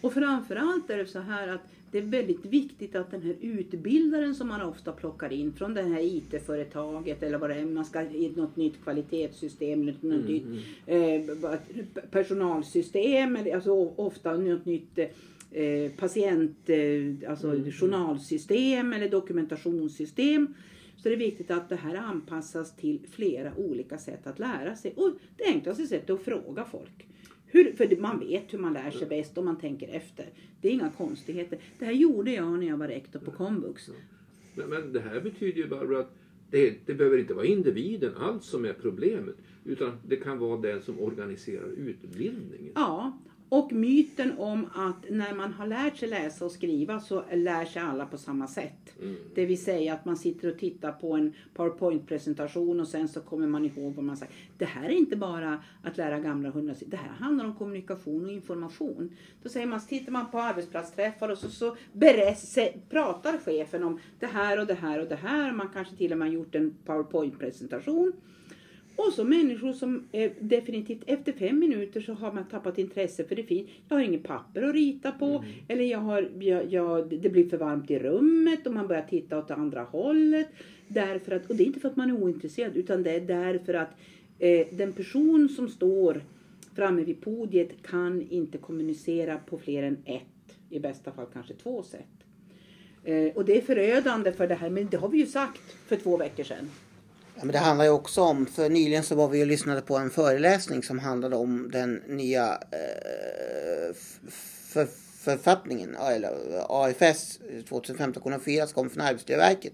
Och 0.00 0.12
framförallt 0.12 0.90
är 0.90 0.97
det 0.97 1.07
så 1.07 1.19
här 1.19 1.49
att 1.49 1.61
det 1.95 1.99
är 1.99 2.03
väldigt 2.03 2.45
viktigt 2.47 2.95
att 2.95 3.11
den 3.11 3.23
här 3.23 3.37
utbildaren 3.41 4.35
som 4.35 4.49
man 4.49 4.63
ofta 4.63 4.93
plockar 4.93 5.33
in 5.33 5.53
från 5.53 5.75
det 5.75 5.83
här 5.83 6.01
IT-företaget 6.01 7.23
eller 7.23 7.39
vad 7.39 7.51
det 7.51 7.55
är, 7.55 7.67
man 7.67 7.85
ska 7.85 8.03
i 8.03 8.33
något 8.37 8.57
nytt 8.57 8.83
kvalitetssystem, 8.83 9.83
eller 9.83 9.95
något 10.01 10.29
nytt 10.29 10.45
eh, 10.87 11.59
personalsystem, 12.11 13.37
eller 13.37 13.55
alltså 13.55 13.73
ofta 13.97 14.37
något 14.37 14.67
nytt 14.67 14.99
eh, 14.99 15.93
patient, 15.97 16.71
eh, 16.71 17.31
alltså 17.31 17.57
journalsystem 17.81 18.93
eller 18.93 19.09
dokumentationssystem. 19.09 20.55
Så 20.97 21.09
det 21.09 21.15
är 21.15 21.19
viktigt 21.19 21.51
att 21.51 21.69
det 21.69 21.77
här 21.77 21.95
anpassas 21.95 22.77
till 22.77 23.01
flera 23.11 23.53
olika 23.57 23.99
sätt 23.99 24.27
att 24.27 24.39
lära 24.39 24.77
sig. 24.77 24.93
Och 24.97 25.11
det 25.37 25.45
enklaste 25.45 25.87
sättet 25.87 26.11
är 26.11 26.15
att 26.15 26.23
fråga 26.23 26.65
folk. 26.65 27.07
Hur, 27.55 27.73
för 27.73 27.97
man 27.97 28.19
vet 28.19 28.55
hur 28.55 28.59
man 28.59 28.73
lär 28.73 28.91
sig 28.91 29.09
bäst 29.09 29.39
om 29.39 29.45
man 29.45 29.59
tänker 29.59 29.89
efter. 29.89 30.27
Det 30.61 30.69
är 30.69 30.73
inga 30.73 30.91
konstigheter. 30.91 31.59
Det 31.79 31.85
här 31.85 31.93
gjorde 31.93 32.33
jag 32.33 32.59
när 32.59 32.67
jag 32.67 32.77
var 32.77 32.89
rektor 32.89 33.21
på 33.21 33.31
komvux. 33.31 33.91
Men, 34.55 34.69
men 34.69 34.93
det 34.93 35.01
här 35.01 35.21
betyder 35.21 35.63
ju 35.63 35.69
bara 35.69 36.01
att 36.01 36.13
det, 36.51 36.87
det 36.87 36.95
behöver 36.95 37.19
inte 37.19 37.35
vara 37.35 37.47
individen 37.47 38.17
alls 38.17 38.47
som 38.47 38.65
är 38.65 38.73
problemet. 38.73 39.35
Utan 39.65 39.93
det 40.09 40.17
kan 40.17 40.39
vara 40.39 40.61
den 40.61 40.83
som 40.83 41.01
organiserar 41.01 41.69
utbildningen. 41.69 42.73
Ja, 42.75 43.19
Och 43.55 43.73
myten 43.73 44.39
om 44.39 44.67
att 44.75 45.11
när 45.11 45.35
man 45.35 45.53
har 45.53 45.67
lärt 45.67 45.97
sig 45.97 46.09
läsa 46.09 46.45
och 46.45 46.51
skriva 46.51 47.01
så 47.01 47.25
lär 47.33 47.65
sig 47.65 47.83
alla 47.83 48.07
på 48.07 48.19
samma 48.19 48.47
sätt. 48.47 48.99
Mm. 49.03 49.17
Det 49.35 49.47
vill 49.47 49.65
säga 49.65 49.95
att 49.95 50.05
man 50.05 50.17
sitter 50.17 50.51
och 50.53 50.59
tittar 50.59 50.93
på 50.93 51.13
en 51.13 51.35
PowerPoint-presentation 51.55 52.81
och 52.81 52.89
sen 52.89 53.09
så 53.09 53.21
kommer 53.21 53.47
man 53.47 53.65
ihåg 53.65 53.95
vad 53.95 54.05
man 54.05 54.17
sagt. 54.17 54.33
Det 54.59 54.65
här 54.65 54.85
är 54.85 54.93
inte 54.93 55.17
bara 55.17 55.63
att 55.83 55.97
lära 55.97 56.21
gamla 56.21 56.51
hundar. 56.51 56.77
Det 56.87 56.97
här 56.97 57.09
handlar 57.09 57.45
om 57.45 57.55
kommunikation 57.55 58.25
och 58.25 58.33
information. 58.33 59.17
Då 59.43 59.49
säger 59.49 59.67
man, 59.67 59.81
så 59.81 59.87
tittar 59.87 60.13
man 60.13 60.31
på 60.31 60.39
arbetsplatsträffar 60.39 61.29
och 61.29 61.39
så, 61.39 61.51
så 61.51 61.77
berätt, 61.93 62.91
pratar 62.91 63.39
chefen 63.39 63.85
om 63.85 64.01
det 64.19 64.27
här 64.27 64.61
och 64.61 64.67
det 64.67 64.75
här 64.75 65.01
och 65.01 65.09
det 65.09 65.17
här. 65.17 65.53
Man 65.53 65.69
kanske 65.75 65.97
till 65.97 66.13
och 66.13 66.19
med 66.19 66.29
har 66.29 66.35
gjort 66.35 66.55
en 66.55 66.75
PowerPoint-presentation. 66.85 68.13
Och 68.97 69.13
så 69.13 69.25
människor 69.25 69.73
som 69.73 70.05
eh, 70.13 70.33
definitivt 70.41 71.03
efter 71.07 71.33
fem 71.33 71.59
minuter 71.59 72.01
så 72.01 72.13
har 72.13 72.33
man 72.33 72.49
tappat 72.49 72.79
intresse 72.79 73.25
för 73.25 73.37
det 73.37 73.43
finns. 73.43 73.69
Jag 73.89 73.97
har 73.97 74.03
inget 74.03 74.23
papper 74.23 74.63
att 74.63 74.75
rita 74.75 75.13
på. 75.13 75.27
Mm. 75.27 75.51
Eller 75.69 75.85
jag 75.85 75.99
har, 75.99 76.31
jag, 76.39 76.73
jag, 76.73 77.09
det 77.09 77.29
blir 77.29 77.49
för 77.49 77.57
varmt 77.57 77.91
i 77.91 77.99
rummet 77.99 78.67
och 78.67 78.75
man 78.75 78.89
börjar 78.89 79.03
titta 79.03 79.39
åt 79.39 79.51
andra 79.51 79.83
hållet. 79.83 80.49
Därför 80.89 81.33
att, 81.33 81.51
och 81.51 81.57
det 81.57 81.63
är 81.63 81.67
inte 81.67 81.81
för 81.81 81.89
att 81.89 81.97
man 81.97 82.11
är 82.11 82.23
ointresserad 82.23 82.77
utan 82.77 83.03
det 83.03 83.11
är 83.11 83.21
därför 83.21 83.75
att 83.75 83.91
eh, 84.39 84.67
den 84.71 84.93
person 84.93 85.49
som 85.49 85.69
står 85.69 86.23
framme 86.75 87.05
vid 87.05 87.21
podiet 87.21 87.83
kan 87.83 88.23
inte 88.31 88.59
kommunicera 88.59 89.39
på 89.39 89.59
fler 89.59 89.83
än 89.83 89.97
ett, 90.05 90.57
i 90.71 90.81
bästa 90.81 91.13
fall 91.13 91.27
kanske 91.33 91.55
två 91.55 91.83
sätt. 91.83 92.25
Eh, 93.05 93.33
och 93.35 93.45
det 93.45 93.57
är 93.57 93.61
förödande 93.61 94.33
för 94.33 94.49
det 94.49 94.55
här, 94.55 94.71
men 94.71 94.89
det 94.91 94.97
har 94.97 95.09
vi 95.09 95.19
ju 95.19 95.27
sagt 95.27 95.63
för 95.87 95.97
två 95.97 96.17
veckor 96.17 96.45
sedan. 96.45 96.71
Ja, 97.37 97.45
men 97.45 97.53
det 97.53 97.59
handlar 97.59 97.85
ju 97.85 97.91
också 97.91 98.23
om, 98.23 98.47
för 98.47 98.69
nyligen 98.69 99.03
så 99.03 99.14
var 99.14 99.29
vi 99.29 99.43
och 99.43 99.47
lyssnade 99.47 99.81
på 99.81 99.97
en 99.97 100.11
föreläsning 100.11 100.83
som 100.83 100.99
handlade 100.99 101.37
om 101.37 101.71
den 101.73 101.95
nya 102.09 102.49
eh, 102.71 103.91
f- 103.91 104.21
för, 104.69 104.88
författningen, 105.21 105.97
eller 105.97 106.57
eh, 106.57 106.64
AFS 106.69 107.38
2015-4 107.69 108.67
som 108.67 108.75
kom 108.75 108.91
från 108.91 109.05
Arbetsmiljöverket. 109.07 109.73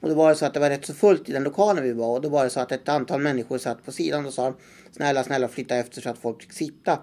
Och 0.00 0.08
då 0.08 0.14
var 0.14 0.28
det 0.28 0.34
så 0.36 0.46
att 0.46 0.54
det 0.54 0.60
var 0.60 0.70
rätt 0.70 0.86
så 0.86 0.94
fullt 0.94 1.28
i 1.28 1.32
den 1.32 1.42
lokalen 1.44 1.84
vi 1.84 1.92
var 1.92 2.08
och 2.14 2.20
då 2.20 2.28
var 2.28 2.44
det 2.44 2.50
så 2.50 2.60
att 2.60 2.72
ett 2.72 2.88
antal 2.88 3.20
människor 3.20 3.58
satt 3.58 3.84
på 3.84 3.92
sidan 3.92 4.26
och 4.26 4.32
sa 4.34 4.54
snälla, 4.92 5.24
snälla 5.24 5.48
flytta 5.48 5.76
efter 5.76 6.00
så 6.00 6.10
att 6.10 6.18
folk 6.18 6.42
fick 6.42 6.52
sitta. 6.52 6.98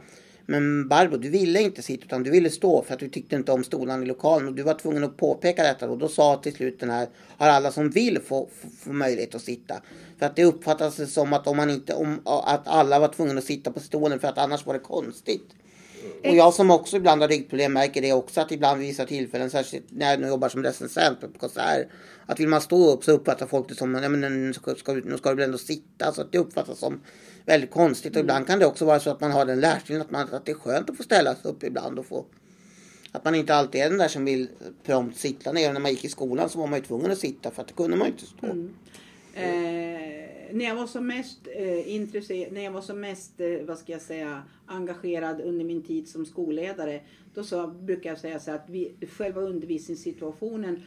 Men 0.46 0.88
Barbro, 0.88 1.18
du 1.18 1.30
ville 1.30 1.62
inte 1.62 1.82
sitta 1.82 2.06
utan 2.06 2.24
du 2.24 2.32
ville 2.32 2.50
stå 2.50 2.82
för 2.82 2.94
att 2.94 3.00
du 3.00 3.10
tyckte 3.10 3.36
inte 3.36 3.52
om 3.52 3.64
stolarna 3.64 4.04
i 4.04 4.06
lokalen 4.06 4.48
och 4.48 4.54
du 4.54 4.64
var 4.64 4.74
tvungen 4.74 5.04
att 5.04 5.18
påpeka 5.18 5.64
detta 5.64 5.90
och 5.90 5.98
då 5.98 6.08
sa 6.08 6.36
till 6.38 6.56
slut 6.56 6.80
den 6.80 6.90
här, 6.90 7.08
har 7.38 7.48
alla 7.48 7.72
som 7.72 7.90
vill 7.90 8.20
få, 8.20 8.50
få, 8.62 8.68
få 8.84 8.94
möjlighet 8.94 9.36
att 9.36 9.42
sitta. 9.42 9.82
För 10.20 10.26
att 10.26 10.36
det 10.36 10.46
uppfattades 10.46 11.14
som 11.14 11.34
att 11.34 11.48
om 11.48 11.58
man 11.58 11.70
inte, 11.70 11.94
om, 11.94 12.22
att 12.26 12.68
alla 12.68 13.00
var 13.00 13.08
tvungna 13.08 13.38
att 13.38 13.44
sitta 13.44 13.72
på 13.72 13.80
stolen 13.80 14.20
för 14.20 14.28
att 14.28 14.38
annars 14.38 14.66
var 14.66 14.74
det 14.74 14.80
konstigt. 14.80 15.50
Och 16.24 16.36
jag 16.36 16.54
som 16.54 16.72
också 16.72 16.98
ibland 16.98 17.22
har 17.22 17.30
ryggproblem 17.30 17.74
märker 17.74 18.02
det 18.02 18.14
också 18.14 18.42
att 18.42 18.52
ibland 18.52 18.80
vid 18.80 18.88
vissa 18.88 19.06
tillfällen, 19.06 19.50
särskilt 19.50 19.86
när 19.90 20.20
jag 20.20 20.30
jobbar 20.30 20.50
som 20.50 20.64
recensent 20.64 21.22
på 21.22 21.28
konsert, 21.40 21.88
att 22.26 22.40
vill 22.40 22.48
man 22.48 22.62
stå 22.62 22.92
upp 22.92 23.04
så 23.04 23.12
uppfattar 23.12 23.48
folk 23.48 23.70
det 23.70 23.76
som, 23.76 23.92
nej 23.92 24.10
men 24.10 24.22
nu 24.22 24.54
ska, 24.54 24.76
ska, 24.76 24.94
nu 24.94 25.18
ska 25.18 25.30
du 25.30 25.36
väl 25.36 25.46
ändå 25.46 25.58
sitta, 25.58 26.12
så 26.14 26.22
att 26.22 26.32
det 26.32 26.38
uppfattas 26.38 26.80
som 26.80 27.02
väldigt 27.46 27.72
konstigt. 27.72 28.16
Och 28.16 28.20
ibland 28.20 28.48
kan 28.48 28.60
det 28.60 28.66
också 28.66 28.86
vara 28.86 29.00
så 29.00 29.10
att 29.10 29.22
man 29.22 29.32
har 29.32 29.46
den 29.46 29.60
lärstilen 29.60 30.02
att, 30.02 30.12
man, 30.12 30.34
att 30.34 30.46
det 30.46 30.52
är 30.52 30.56
skönt 30.56 30.90
att 30.90 30.98
få 30.98 31.04
ställa 31.04 31.36
sig 31.36 31.52
upp 31.52 31.64
ibland 31.64 32.00
och 32.00 32.06
få 32.06 32.26
att 33.16 33.26
man 33.26 33.36
inte 33.36 33.56
alltid 33.56 33.82
är 33.82 33.90
den 33.90 33.98
där 33.98 34.08
som 34.08 34.26
vill 34.26 34.50
prompt 34.84 35.18
sitta 35.18 35.52
ner. 35.52 35.74
När 35.74 35.80
man 35.80 35.92
gick 35.92 36.06
i 36.06 36.10
skolan 36.10 36.50
så 36.50 36.60
var 36.60 36.68
man 36.68 36.80
ju 36.80 36.86
tvungen 36.86 37.12
att 37.12 37.18
sitta 37.18 37.52
för 37.52 37.62
att 37.62 37.68
det 37.68 37.74
kunde 37.74 37.98
man 37.98 38.08
ju 38.08 38.14
inte 38.14 38.26
stå. 38.26 38.48
Mm. 38.48 38.74
Eh, 39.34 40.25
när 40.52 40.66
jag 40.66 40.76
var 40.76 40.88
som 40.88 41.08
mest 41.08 41.48
eh, 41.56 41.96
intresserad, 41.96 42.54
när 42.54 42.62
jag 42.62 42.72
var 42.72 42.82
som 42.82 43.00
mest, 43.00 43.42
eh, 43.42 43.66
vad 43.68 43.78
ska 43.78 43.92
jag 43.92 44.02
säga, 44.02 44.44
engagerad 44.66 45.42
under 45.42 45.66
min 45.66 45.84
tid 45.84 46.08
som 46.08 46.26
skolledare. 46.26 47.02
Då 47.34 47.44
så 47.44 47.68
brukar 47.68 48.10
jag 48.10 48.20
säga 48.20 48.40
så 48.40 48.52
att 48.52 48.70
vi, 48.70 48.96
själva 49.18 49.42
undervisningssituationen 49.42 50.82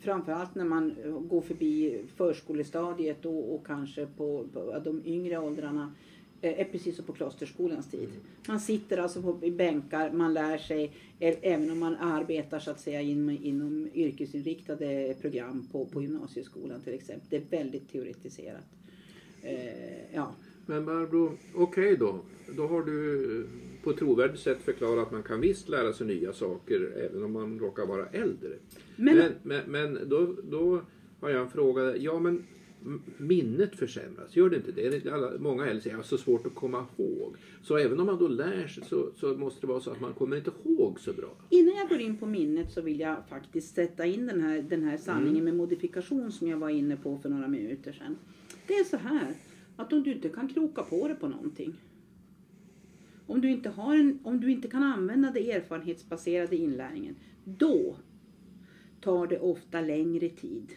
framförallt 0.00 0.54
när 0.54 0.64
man 0.64 0.94
eh, 1.04 1.10
går 1.10 1.40
förbi 1.40 2.04
förskolestadiet 2.16 3.24
och, 3.24 3.54
och 3.54 3.66
kanske 3.66 4.06
på, 4.06 4.46
på 4.52 4.78
de 4.84 5.02
yngre 5.06 5.38
åldrarna 5.38 5.82
eh, 5.82 5.90
är 6.40 6.64
precis 6.64 6.96
som 6.96 7.04
på 7.04 7.12
klosterskolans 7.12 7.90
tid. 7.90 8.08
Man 8.48 8.60
sitter 8.60 8.98
alltså 8.98 9.22
på, 9.22 9.46
i 9.46 9.50
bänkar, 9.50 10.12
man 10.12 10.34
lär 10.34 10.58
sig, 10.58 10.92
ä- 11.20 11.38
även 11.42 11.70
om 11.70 11.78
man 11.78 11.96
arbetar 11.96 12.58
så 12.58 12.70
att 12.70 12.80
säga 12.80 13.00
inom, 13.00 13.30
inom 13.42 13.88
yrkesinriktade 13.94 15.14
program 15.20 15.68
på, 15.72 15.86
på 15.86 16.02
gymnasieskolan 16.02 16.80
till 16.80 16.94
exempel. 16.94 17.26
Det 17.30 17.36
är 17.36 17.58
väldigt 17.62 17.88
teoretiserat. 17.92 18.64
Eh, 19.42 20.14
ja. 20.14 20.34
Men 20.66 20.84
Barbro, 20.84 21.32
okej 21.54 21.96
då. 21.96 22.20
Då 22.56 22.66
har 22.66 22.82
du 22.82 23.46
på 23.82 23.90
ett 23.90 23.96
trovärdigt 23.96 24.40
sätt 24.40 24.62
förklarat 24.62 25.06
att 25.06 25.12
man 25.12 25.22
kan 25.22 25.40
visst 25.40 25.68
lära 25.68 25.92
sig 25.92 26.06
nya 26.06 26.32
saker 26.32 26.92
även 27.10 27.24
om 27.24 27.32
man 27.32 27.58
råkar 27.58 27.86
vara 27.86 28.06
äldre. 28.06 28.52
Men, 28.96 29.16
Men, 29.16 29.32
men, 29.42 29.70
men 29.94 30.08
då, 30.08 30.36
då 30.50 30.80
har 31.20 31.30
jag 31.30 31.40
en 31.42 31.50
fråga. 31.50 31.96
Ja, 31.96 32.18
men 32.18 32.44
minnet 33.16 33.76
försämras, 33.76 34.36
gör 34.36 34.50
det 34.50 34.56
inte 34.56 34.72
det? 34.72 35.12
Alla, 35.12 35.38
många 35.38 35.66
äldre 35.66 35.82
säger 35.82 35.96
att 35.96 36.02
det 36.02 36.06
är 36.06 36.18
så 36.18 36.18
svårt 36.18 36.46
att 36.46 36.54
komma 36.54 36.86
ihåg. 36.96 37.36
Så 37.62 37.76
även 37.76 38.00
om 38.00 38.06
man 38.06 38.18
då 38.18 38.28
lär 38.28 38.68
sig 38.68 38.84
så, 38.84 39.10
så 39.16 39.34
måste 39.34 39.60
det 39.60 39.66
vara 39.66 39.80
så 39.80 39.90
att 39.90 40.00
man 40.00 40.12
kommer 40.12 40.36
inte 40.36 40.50
ihåg 40.64 41.00
så 41.00 41.12
bra. 41.12 41.36
Innan 41.50 41.76
jag 41.76 41.88
går 41.88 42.00
in 42.00 42.16
på 42.16 42.26
minnet 42.26 42.72
så 42.72 42.82
vill 42.82 43.00
jag 43.00 43.16
faktiskt 43.28 43.74
sätta 43.74 44.06
in 44.06 44.26
den 44.26 44.40
här, 44.40 44.62
den 44.62 44.82
här 44.82 44.96
sanningen 44.96 45.44
med 45.44 45.56
modifikation 45.56 46.32
som 46.32 46.48
jag 46.48 46.58
var 46.58 46.68
inne 46.68 46.96
på 46.96 47.18
för 47.18 47.28
några 47.28 47.48
minuter 47.48 47.92
sedan. 47.92 48.16
Det 48.66 48.74
är 48.74 48.84
så 48.84 48.96
här 48.96 49.34
att 49.76 49.92
om 49.92 50.02
du 50.02 50.12
inte 50.12 50.28
kan 50.28 50.48
kroka 50.48 50.82
på 50.82 51.08
det 51.08 51.14
på 51.14 51.28
någonting. 51.28 51.74
Om 53.26 53.40
du 53.40 53.50
inte, 53.50 53.68
har 53.68 53.96
en, 53.96 54.18
om 54.24 54.40
du 54.40 54.50
inte 54.50 54.68
kan 54.68 54.82
använda 54.82 55.30
den 55.30 55.50
erfarenhetsbaserade 55.50 56.56
inlärningen. 56.56 57.16
Då 57.44 57.96
tar 59.00 59.26
det 59.26 59.38
ofta 59.38 59.80
längre 59.80 60.28
tid 60.28 60.72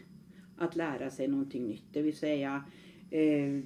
att 0.58 0.76
lära 0.76 1.10
sig 1.10 1.28
någonting 1.28 1.68
nytt. 1.68 1.84
Det 1.94 2.02
vill 2.02 2.18
säga 2.18 2.64
eh, 3.12 3.60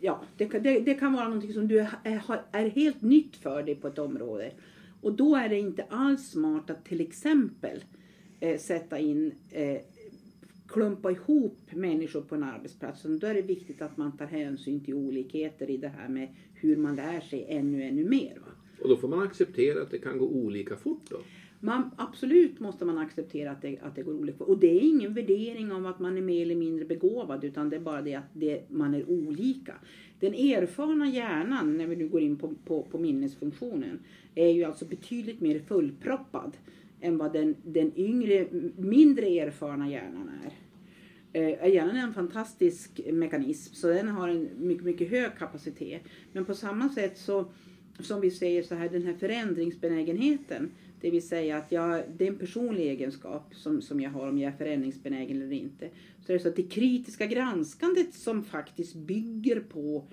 ja, 0.00 0.22
det, 0.36 0.46
kan- 0.46 0.62
det, 0.62 0.80
det 0.80 0.94
kan 0.94 1.12
vara 1.12 1.24
någonting 1.24 1.52
som 1.52 1.68
du 1.68 1.80
är, 1.80 1.88
är 2.52 2.68
helt 2.70 3.02
nytt 3.02 3.36
för 3.36 3.62
dig 3.62 3.74
på 3.74 3.88
ett 3.88 3.98
område. 3.98 4.52
Och 5.00 5.12
då 5.12 5.36
är 5.36 5.48
det 5.48 5.58
inte 5.58 5.84
alls 5.90 6.30
smart 6.30 6.70
att 6.70 6.84
till 6.84 7.00
exempel 7.00 7.84
eh, 8.40 8.58
sätta 8.58 8.98
in, 8.98 9.32
eh, 9.50 9.78
klumpa 10.68 11.10
ihop 11.10 11.58
människor 11.70 12.20
på 12.20 12.34
en 12.34 12.42
arbetsplats. 12.42 13.02
Då 13.02 13.26
är 13.26 13.34
det 13.34 13.42
viktigt 13.42 13.82
att 13.82 13.96
man 13.96 14.16
tar 14.16 14.26
hänsyn 14.26 14.84
till 14.84 14.94
olikheter 14.94 15.70
i 15.70 15.76
det 15.76 15.88
här 15.88 16.08
med 16.08 16.28
hur 16.54 16.76
man 16.76 16.96
lär 16.96 17.20
sig 17.20 17.46
ännu, 17.48 17.82
ännu 17.82 18.04
mer. 18.08 18.38
Va? 18.40 18.46
Och 18.82 18.88
då 18.88 18.96
får 18.96 19.08
man 19.08 19.22
acceptera 19.22 19.82
att 19.82 19.90
det 19.90 19.98
kan 19.98 20.18
gå 20.18 20.26
olika 20.28 20.76
fort 20.76 21.02
då. 21.10 21.16
Man, 21.64 21.90
absolut 21.96 22.60
måste 22.60 22.84
man 22.84 22.98
acceptera 22.98 23.50
att 23.50 23.62
det, 23.62 23.78
att 23.82 23.96
det 23.96 24.02
går 24.02 24.14
olika. 24.14 24.44
Och 24.44 24.58
det 24.58 24.66
är 24.66 24.80
ingen 24.80 25.14
värdering 25.14 25.72
av 25.72 25.86
att 25.86 25.98
man 25.98 26.16
är 26.16 26.22
mer 26.22 26.42
eller 26.42 26.56
mindre 26.56 26.84
begåvad 26.84 27.44
utan 27.44 27.70
det 27.70 27.76
är 27.76 27.80
bara 27.80 28.02
det 28.02 28.14
att 28.14 28.30
det, 28.32 28.70
man 28.70 28.94
är 28.94 29.10
olika. 29.10 29.74
Den 30.20 30.34
erfarna 30.34 31.08
hjärnan, 31.08 31.76
när 31.76 31.86
vi 31.86 31.96
nu 31.96 32.08
går 32.08 32.20
in 32.20 32.36
på, 32.36 32.54
på, 32.64 32.82
på 32.82 32.98
minnesfunktionen, 32.98 33.98
är 34.34 34.48
ju 34.48 34.64
alltså 34.64 34.84
betydligt 34.84 35.40
mer 35.40 35.58
fullproppad 35.58 36.56
än 37.00 37.18
vad 37.18 37.32
den, 37.32 37.56
den 37.64 37.92
yngre, 37.96 38.46
mindre 38.76 39.26
erfarna 39.26 39.90
hjärnan 39.90 40.30
är. 40.44 40.52
Eh, 41.40 41.72
Hjärnan 41.74 41.96
är 41.96 42.02
en 42.02 42.14
fantastisk 42.14 43.00
mekanism 43.12 43.74
så 43.74 43.86
den 43.86 44.08
har 44.08 44.28
en 44.28 44.48
mycket, 44.56 44.84
mycket 44.84 45.10
hög 45.10 45.38
kapacitet. 45.38 46.02
Men 46.32 46.44
på 46.44 46.54
samma 46.54 46.88
sätt 46.88 47.18
så 47.18 47.44
som 48.00 48.20
vi 48.20 48.30
säger 48.30 48.62
så 48.62 48.74
här, 48.74 48.88
den 48.88 49.02
här 49.02 49.14
förändringsbenägenheten. 49.14 50.70
Det 51.04 51.10
vill 51.10 51.28
säga 51.28 51.56
att 51.56 51.72
jag, 51.72 52.02
det 52.16 52.24
är 52.24 52.28
en 52.28 52.38
personlig 52.38 52.90
egenskap 52.90 53.54
som, 53.54 53.82
som 53.82 54.00
jag 54.00 54.10
har 54.10 54.28
om 54.28 54.38
jag 54.38 54.52
är 54.52 54.56
förändringsbenägen 54.56 55.42
eller 55.42 55.52
inte. 55.52 55.88
Så 56.26 56.32
är 56.32 56.36
det 56.36 56.42
så 56.42 56.48
att 56.48 56.56
det 56.56 56.62
kritiska 56.62 57.26
granskandet 57.26 58.14
som 58.14 58.44
faktiskt 58.44 58.94
bygger 58.94 59.60
på 59.60 60.04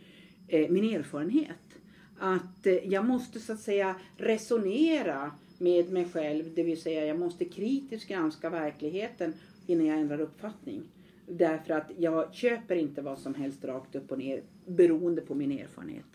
eh, 0.47 0.69
min 0.69 0.95
erfarenhet. 0.95 1.79
Att 2.19 2.67
eh, 2.67 2.73
jag 2.73 3.05
måste 3.05 3.39
så 3.39 3.53
att 3.53 3.59
säga 3.59 3.95
resonera 4.17 5.31
med 5.57 5.91
mig 5.91 6.05
själv. 6.13 6.53
Det 6.55 6.63
vill 6.63 6.81
säga 6.81 7.05
jag 7.05 7.19
måste 7.19 7.45
kritiskt 7.45 8.07
granska 8.07 8.49
verkligheten 8.49 9.33
innan 9.67 9.85
jag 9.85 9.99
ändrar 9.99 10.21
uppfattning. 10.21 10.81
Därför 11.27 11.73
att 11.73 11.91
jag 11.97 12.33
köper 12.33 12.75
inte 12.75 13.01
vad 13.01 13.19
som 13.19 13.35
helst 13.35 13.65
rakt 13.65 13.95
upp 13.95 14.11
och 14.11 14.17
ner 14.17 14.41
beroende 14.65 15.21
på 15.21 15.35
min 15.35 15.51
erfarenhet. 15.51 16.05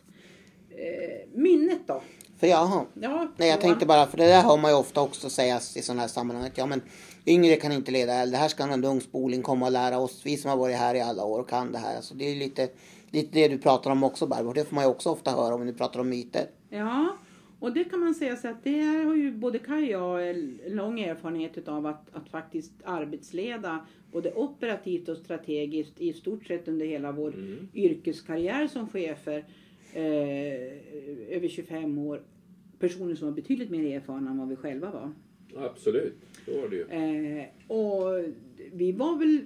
Eh, 0.71 1.29
minnet 1.33 1.81
då? 1.87 2.03
För 2.37 2.47
jaha. 2.47 2.85
Ja, 2.95 3.29
Nej, 3.37 3.49
jag 3.49 3.61
tänkte 3.61 3.87
bara, 3.87 4.07
för 4.07 4.17
det 4.17 4.27
där 4.27 4.43
hör 4.43 4.57
man 4.57 4.71
ju 4.71 4.77
ofta 4.77 5.01
också 5.01 5.31
sägas 5.31 5.77
i 5.77 5.83
sådana 5.83 6.01
här 6.01 6.09
sammanhang. 6.09 6.45
Att, 6.47 6.59
ja, 6.59 6.67
men 6.67 6.83
yngre 7.27 7.57
kan 7.57 7.73
inte 7.73 7.91
leda 7.91 8.13
eld. 8.15 8.33
Det 8.33 8.39
här 8.39 8.49
ska 8.49 8.65
en 8.65 8.85
ung 8.85 9.01
spoling 9.01 9.43
komma 9.43 9.67
och 9.67 9.73
lära 9.73 9.99
oss. 9.99 10.23
Vi 10.25 10.37
som 10.37 10.51
har 10.51 10.57
varit 10.57 10.77
här 10.77 10.95
i 10.95 11.01
alla 11.01 11.25
år 11.25 11.41
och 11.41 11.49
kan 11.49 11.73
det 11.73 11.79
här. 11.79 11.97
Alltså, 11.97 12.15
det 12.15 12.25
är 12.25 12.37
lite, 12.37 12.69
lite 13.11 13.29
det 13.33 13.49
du 13.49 13.59
pratar 13.59 13.91
om 13.91 14.05
också 14.05 14.27
Barbro. 14.27 14.53
Det 14.53 14.65
får 14.65 14.75
man 14.75 14.85
ju 14.85 14.91
också 14.91 15.11
ofta 15.11 15.31
höra 15.31 15.55
om 15.55 15.67
du 15.67 15.73
pratar 15.73 16.01
om 16.01 16.09
myter. 16.09 16.47
Ja, 16.71 17.17
och 17.61 17.73
det 17.73 17.85
kan 17.85 18.01
man 18.01 18.15
säga 18.15 18.37
så 18.37 18.49
att 18.49 18.65
det 18.65 18.81
har 18.81 19.15
ju 19.15 19.33
både 19.33 19.59
Kaj 19.59 19.97
och 19.97 20.21
jag 20.21 20.31
en 20.31 20.59
lång 20.67 21.01
erfarenhet 21.01 21.59
utav 21.59 21.87
att, 21.87 22.07
att 22.13 22.29
faktiskt 22.29 22.73
arbetsleda 22.85 23.87
både 24.13 24.33
operativt 24.35 25.09
och 25.09 25.17
strategiskt 25.17 26.01
i 26.01 26.13
stort 26.13 26.47
sett 26.47 26.69
under 26.69 26.87
hela 26.87 27.13
vår 27.13 27.35
Mm. 27.35 27.69
yrkeskarriär 27.75 28.67
som 28.69 28.89
chefer 28.89 29.45
eh, 29.97 31.37
över 31.37 31.49
25 31.49 31.99
år. 31.99 32.23
personer 32.79 33.15
som 33.15 33.29
var 33.29 33.35
betydligt 33.35 33.71
mer 33.71 33.97
erfarna 33.97 34.31
än 34.31 34.39
vad 34.39 34.49
vi 34.49 34.57
själva 34.57 34.91
var. 34.91 35.13
Absolut, 35.65 36.15
så 36.45 36.61
var 36.61 36.69
det 36.69 36.77
ju. 36.77 36.83
Eh, 36.83 37.47
och 37.69 38.35
vi 38.73 38.93
var 38.93 39.19
väl 39.19 39.41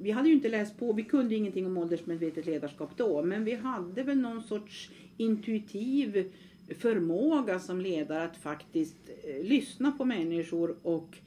vi 0.00 0.10
hade 0.10 0.28
ju 0.28 0.34
inte 0.34 0.48
läst 0.48 0.78
på, 0.78 0.92
vi 0.92 1.02
kunde 1.02 1.34
ingenting 1.34 1.66
om 1.66 1.76
åldersmedvetet 1.76 2.46
ledarskap 2.46 2.90
då, 2.96 3.22
men 3.22 3.44
vi 3.44 3.54
hade 3.54 4.02
väl 4.02 4.18
någon 4.18 4.42
sorts 4.42 4.90
intuitiv 5.16 6.32
förmåga 6.78 7.58
som 7.58 7.80
ledare 7.80 8.24
att 8.24 8.36
faktiskt 8.36 8.96
eh, 9.24 9.44
lyssna 9.44 9.92
på 9.92 10.04
människor 10.04 10.76
och, 10.82 11.18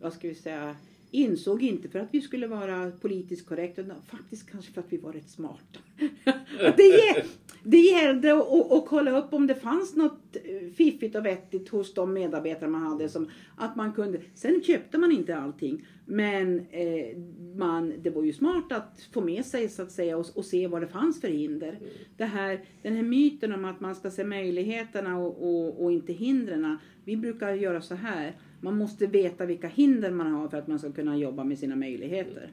vad 0.00 0.12
ska 0.12 0.28
vi 0.28 0.34
säga, 0.34 0.76
insåg 1.10 1.62
inte 1.62 1.88
för 1.88 1.98
att 1.98 2.08
vi 2.10 2.20
skulle 2.20 2.46
vara 2.46 2.90
politiskt 2.90 3.46
korrekta, 3.46 3.80
utan 3.80 4.02
faktiskt 4.02 4.50
kanske 4.50 4.72
för 4.72 4.80
att 4.80 4.92
vi 4.92 4.96
var 4.96 5.12
rätt 5.12 5.30
smarta. 5.30 5.80
det, 6.76 7.24
det 7.62 7.76
gällde 7.76 8.32
att, 8.70 8.86
kolla 8.86 9.18
upp 9.18 9.32
om 9.34 9.46
det 9.46 9.54
fanns 9.54 9.96
något 9.96 10.36
eh, 10.36 10.72
fiffigt 10.74 11.16
och 11.16 11.26
vettigt 11.26 11.68
hos 11.68 11.94
de 11.94 12.12
medarbetare 12.12 12.70
man 12.70 12.82
hade. 12.82 13.08
Som 13.08 13.30
att 13.56 13.76
man 13.76 13.92
kunde, 13.92 14.20
sen 14.34 14.62
köpte 14.62 14.98
man 14.98 15.12
inte 15.12 15.36
allting, 15.36 15.86
men 16.06 16.58
eh, 16.70 17.18
man, 17.56 17.92
det 18.02 18.10
var 18.10 18.22
ju 18.22 18.32
smart 18.32 18.72
att 18.72 19.08
få 19.12 19.20
med 19.20 19.44
sig 19.44 19.68
så 19.68 19.82
att 19.82 19.92
säga 19.92 20.16
och, 20.16 20.26
och 20.34 20.44
se 20.44 20.66
vad 20.66 20.80
det 20.80 20.88
fanns 20.88 21.20
för 21.20 21.28
hinder. 21.28 21.68
Mm. 21.68 21.82
Det 22.16 22.24
här, 22.24 22.60
den 22.82 22.96
här 22.96 23.02
myten 23.02 23.52
om 23.52 23.64
att 23.64 23.80
man 23.80 23.94
ska 23.94 24.10
se 24.10 24.24
möjligheterna 24.24 25.18
och, 25.18 25.48
och, 25.48 25.84
och 25.84 25.92
inte 25.92 26.12
hindren. 26.12 26.78
Vi 27.04 27.16
brukar 27.16 27.52
göra 27.52 27.80
så 27.80 27.94
här 27.94 28.36
man 28.62 28.76
måste 28.76 29.06
veta 29.06 29.46
vilka 29.46 29.68
hinder 29.68 30.10
man 30.10 30.32
har 30.32 30.48
för 30.48 30.56
att 30.56 30.66
man 30.66 30.78
ska 30.78 30.92
kunna 30.92 31.16
jobba 31.16 31.44
med 31.44 31.58
sina 31.58 31.76
möjligheter. 31.76 32.50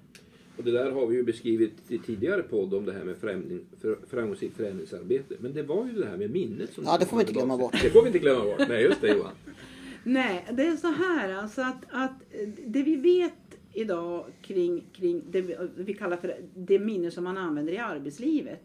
Och 0.59 0.65
det 0.65 0.71
där 0.71 0.91
har 0.91 1.07
vi 1.07 1.15
ju 1.15 1.23
beskrivit 1.23 1.73
i 1.87 1.97
tidigare 1.97 2.43
podd 2.43 2.73
om 2.73 2.85
det 2.85 2.93
här 2.93 3.03
med 3.03 3.17
främling, 3.17 3.59
framgångsrikt 4.09 4.57
förändringsarbete. 4.57 5.35
Men 5.39 5.53
det 5.53 5.63
var 5.63 5.85
ju 5.85 5.91
det 5.91 6.05
här 6.05 6.17
med 6.17 6.31
minnet. 6.31 6.73
Som 6.73 6.83
ja, 6.83 6.97
det 6.97 7.05
får 7.05 7.17
vi 7.17 7.21
inte 7.21 7.33
glömma 7.33 7.57
bort. 7.57 7.71
Det 7.83 7.89
får 7.89 8.01
vi 8.01 8.07
inte 8.07 8.19
glömma 8.19 8.43
bort. 8.43 8.67
Nej, 8.69 8.83
just 8.83 9.01
det 9.01 9.07
Johan. 9.07 9.31
Nej, 10.03 10.45
det 10.51 10.63
är 10.63 10.75
så 10.75 10.87
här 10.87 11.33
alltså 11.33 11.61
att, 11.61 11.83
att 11.89 12.11
det 12.65 12.83
vi 12.83 12.95
vet 12.95 13.33
idag 13.73 14.25
kring, 14.41 14.83
kring 14.93 15.21
det 15.31 15.41
vi 15.75 15.93
kallar 15.93 16.17
för 16.17 16.35
det 16.55 16.79
minne 16.79 17.11
som 17.11 17.23
man 17.23 17.37
använder 17.37 17.73
i 17.73 17.77
arbetslivet 17.77 18.63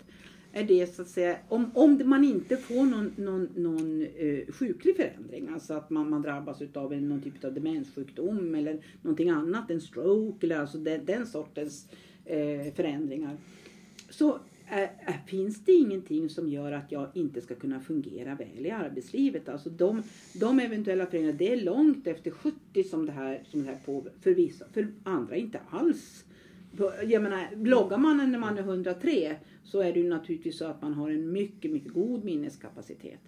är 0.54 0.64
det 0.64 0.94
så 0.94 1.02
att 1.02 1.08
säga, 1.08 1.37
om, 1.49 1.70
om 1.75 2.00
man 2.04 2.25
inte 2.25 2.56
får 2.56 2.84
någon, 2.84 3.12
någon, 3.16 3.49
någon 3.56 4.02
eh, 4.02 4.52
sjuklig 4.52 4.96
förändring, 4.96 5.49
alltså 5.49 5.75
att 5.75 5.90
man, 5.90 6.11
man 6.11 6.23
drabbas 6.23 6.62
av 6.75 6.92
någon 6.96 7.20
typ 7.20 7.44
av 7.44 7.54
demenssjukdom 7.54 8.54
eller 8.54 8.80
någonting 9.02 9.30
annat, 9.30 9.70
en 9.70 9.80
stroke 9.80 10.46
eller 10.46 10.58
alltså 10.58 10.78
den, 10.78 11.04
den 11.04 11.26
sortens 11.26 11.88
eh, 12.25 12.75
förändringar. 12.75 13.37
Så 14.11 14.38
äh, 14.68 15.26
finns 15.26 15.64
det 15.64 15.73
ingenting 15.73 16.28
som 16.28 16.49
gör 16.49 16.73
att 16.73 16.92
jag 16.92 17.08
inte 17.14 17.40
ska 17.40 17.54
kunna 17.54 17.80
fungera 17.80 18.34
väl 18.34 18.66
i 18.66 18.70
arbetslivet. 18.70 19.49
Alltså 19.49 19.70
de, 19.70 20.02
de 20.34 20.61
eventuella 20.61 21.06
förändringarna, 21.06 21.38
det 21.38 21.52
är 21.52 21.64
långt 21.64 22.06
efter 22.06 22.30
70 22.30 22.84
som 22.84 23.06
det 23.06 23.12
här, 23.12 23.42
som 23.50 23.62
det 23.62 23.68
här 23.68 23.78
på 23.84 24.06
för 24.20 24.34
vissa, 24.34 24.64
för 24.73 24.88
andra 25.02 25.37
inte 25.37 25.61
alls. 25.70 26.25
Jag 27.07 27.23
menar, 27.23 27.57
bloggar 27.57 27.99
man 27.99 28.31
när 28.33 28.38
man 28.38 28.59
är 28.59 28.62
103 28.62 29.37
så 29.64 29.81
är 29.81 29.93
det 29.93 30.00
ju 30.00 30.09
naturligtvis 30.09 30.59
så 30.59 30.64
att 30.64 30.83
man 30.83 30.95
har 30.95 31.11
en 31.11 31.33
mycket, 31.33 31.71
mycket 31.71 31.93
god 31.93 32.25
minneskapacitet. 32.25 33.21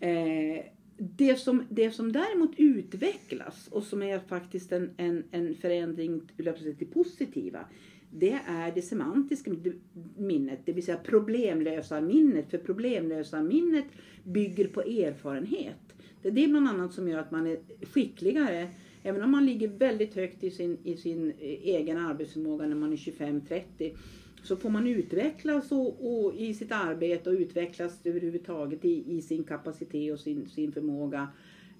Mm. 0.00 0.56
Eh, 0.58 0.64
det, 0.98 1.36
som, 1.36 1.62
det 1.68 1.90
som 1.90 2.12
däremot 2.12 2.50
utvecklas 2.56 3.68
och 3.70 3.82
som 3.82 4.02
är 4.02 4.18
faktiskt 4.18 4.72
en, 4.72 4.90
en, 4.96 5.24
en 5.30 5.54
förändring 5.54 6.22
till 6.78 6.86
positiva 6.92 7.66
det 8.10 8.38
är 8.46 8.72
det 8.74 8.82
semantiska 8.82 9.50
minnet, 10.16 10.60
det 10.64 10.72
vill 10.72 10.84
säga 10.84 10.96
problemlösa 10.96 12.00
minnet. 12.00 12.50
För 12.50 12.58
problemlösa 12.58 13.42
minnet 13.42 13.84
bygger 14.24 14.66
på 14.68 14.80
erfarenhet. 14.80 15.94
Det 16.22 16.28
är 16.28 16.32
det 16.32 16.48
bland 16.48 16.68
annat 16.68 16.92
som 16.92 17.08
gör 17.08 17.18
att 17.18 17.30
man 17.30 17.46
är 17.46 17.58
skickligare 17.92 18.68
Även 19.06 19.22
om 19.22 19.30
man 19.30 19.46
ligger 19.46 19.68
väldigt 19.68 20.14
högt 20.14 20.44
i 20.44 20.50
sin, 20.50 20.78
i 20.84 20.96
sin 20.96 21.32
egen 21.40 21.98
arbetsförmåga 21.98 22.66
när 22.66 22.76
man 22.76 22.92
är 22.92 22.96
25-30 22.96 23.96
så 24.42 24.56
får 24.56 24.70
man 24.70 24.86
utvecklas 24.86 25.72
och, 25.72 26.24
och, 26.24 26.34
i 26.34 26.54
sitt 26.54 26.72
arbete 26.72 27.30
och 27.30 27.36
utvecklas 27.36 28.00
överhuvudtaget 28.04 28.84
i, 28.84 29.16
i 29.16 29.22
sin 29.22 29.44
kapacitet 29.44 30.12
och 30.12 30.20
sin, 30.20 30.48
sin 30.48 30.72
förmåga, 30.72 31.28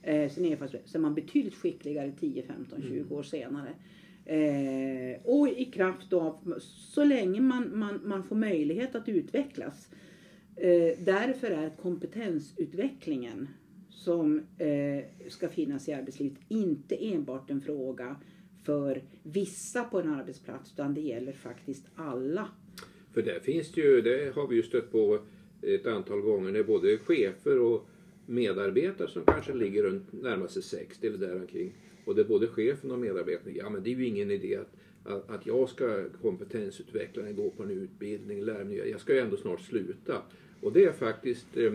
eh, 0.02 0.30
sin 0.30 0.44
erfarenhet, 0.44 0.82
så 0.84 0.98
är 0.98 1.02
man 1.02 1.14
betydligt 1.14 1.54
skickligare 1.54 2.12
10, 2.20 2.42
15, 2.42 2.82
20 2.82 2.98
mm. 2.98 3.12
år 3.12 3.22
senare. 3.22 3.70
Eh, 4.24 5.20
och 5.24 5.48
i 5.48 5.64
kraft 5.64 6.12
av, 6.12 6.54
så 6.94 7.04
länge 7.04 7.40
man, 7.40 7.78
man, 7.78 8.00
man 8.04 8.22
får 8.22 8.36
möjlighet 8.36 8.94
att 8.94 9.08
utvecklas. 9.08 9.88
Eh, 10.56 11.04
därför 11.04 11.50
är 11.50 11.70
kompetensutvecklingen 11.70 13.48
som 13.96 14.42
eh, 14.58 15.28
ska 15.28 15.48
finnas 15.48 15.88
i 15.88 15.92
arbetslivet 15.92 16.38
inte 16.48 16.96
enbart 17.06 17.50
en 17.50 17.60
fråga 17.60 18.16
för 18.64 19.02
vissa 19.22 19.84
på 19.84 20.00
en 20.00 20.08
arbetsplats 20.08 20.72
utan 20.72 20.94
det 20.94 21.00
gäller 21.00 21.32
faktiskt 21.32 21.86
alla. 21.94 22.48
För 23.14 23.22
där 23.22 23.40
finns 23.40 23.72
det 23.72 23.80
ju, 23.80 24.00
det 24.00 24.34
har 24.34 24.46
vi 24.46 24.56
ju 24.56 24.62
stött 24.62 24.92
på 24.92 25.18
ett 25.62 25.86
antal 25.86 26.20
gånger, 26.20 26.52
det 26.52 26.58
är 26.58 26.64
både 26.64 26.98
chefer 26.98 27.58
och 27.58 27.88
medarbetare 28.26 29.08
som 29.08 29.24
kanske 29.24 29.54
ligger 29.54 29.82
runt 29.82 30.12
närmaste 30.12 30.62
60 30.62 31.06
eller 31.06 31.18
däromkring. 31.18 31.72
Och 32.04 32.14
det 32.14 32.22
är 32.22 32.28
både 32.28 32.46
chefen 32.46 32.90
och 32.90 32.98
medarbetaren, 32.98 33.56
ja 33.56 33.70
men 33.70 33.82
det 33.82 33.90
är 33.90 33.94
ju 33.94 34.06
ingen 34.06 34.30
idé 34.30 34.56
att, 34.56 34.72
att, 35.12 35.30
att 35.30 35.46
jag 35.46 35.68
ska 35.68 36.04
kompetensutveckla 36.22 37.22
mig, 37.22 37.32
gå 37.32 37.50
på 37.50 37.62
en 37.62 37.70
utbildning, 37.70 38.44
lära 38.44 38.64
mig, 38.64 38.76
jag 38.76 39.00
ska 39.00 39.14
ju 39.14 39.20
ändå 39.20 39.36
snart 39.36 39.60
sluta. 39.60 40.22
Och 40.60 40.72
det 40.72 40.84
är 40.84 40.92
faktiskt 40.92 41.56
eh, 41.56 41.72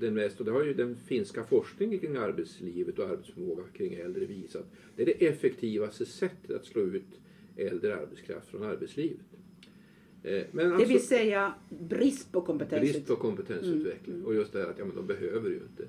den 0.00 0.14
mest, 0.14 0.40
och 0.40 0.46
det 0.46 0.52
har 0.52 0.64
ju 0.64 0.74
den 0.74 0.96
finska 1.06 1.44
forskningen 1.44 1.98
kring 1.98 2.16
arbetslivet 2.16 2.98
och 2.98 3.08
arbetsförmåga 3.08 3.62
kring 3.76 3.94
äldre 3.94 4.24
visat. 4.24 4.66
Det 4.96 5.02
är 5.02 5.06
det 5.06 5.26
effektivaste 5.26 6.06
sättet 6.06 6.56
att 6.56 6.64
slå 6.64 6.82
ut 6.82 7.20
äldre 7.56 7.96
arbetskraft 7.96 8.48
från 8.48 8.62
arbetslivet. 8.62 9.26
Eh, 10.22 10.42
men 10.50 10.70
det 10.70 10.84
vill 10.84 10.96
alltså, 10.96 11.08
säga 11.08 11.54
brist 11.68 12.32
på 12.32 12.40
kompetens. 12.40 12.80
Brist 12.80 13.06
på 13.06 13.16
kompetensutveckling. 13.16 14.16
Mm. 14.16 14.26
Och 14.26 14.34
just 14.34 14.52
det 14.52 14.58
här 14.58 14.66
att 14.66 14.78
ja, 14.78 14.84
men 14.84 14.96
de 14.96 15.06
behöver 15.06 15.50
ju 15.50 15.56
inte. 15.56 15.84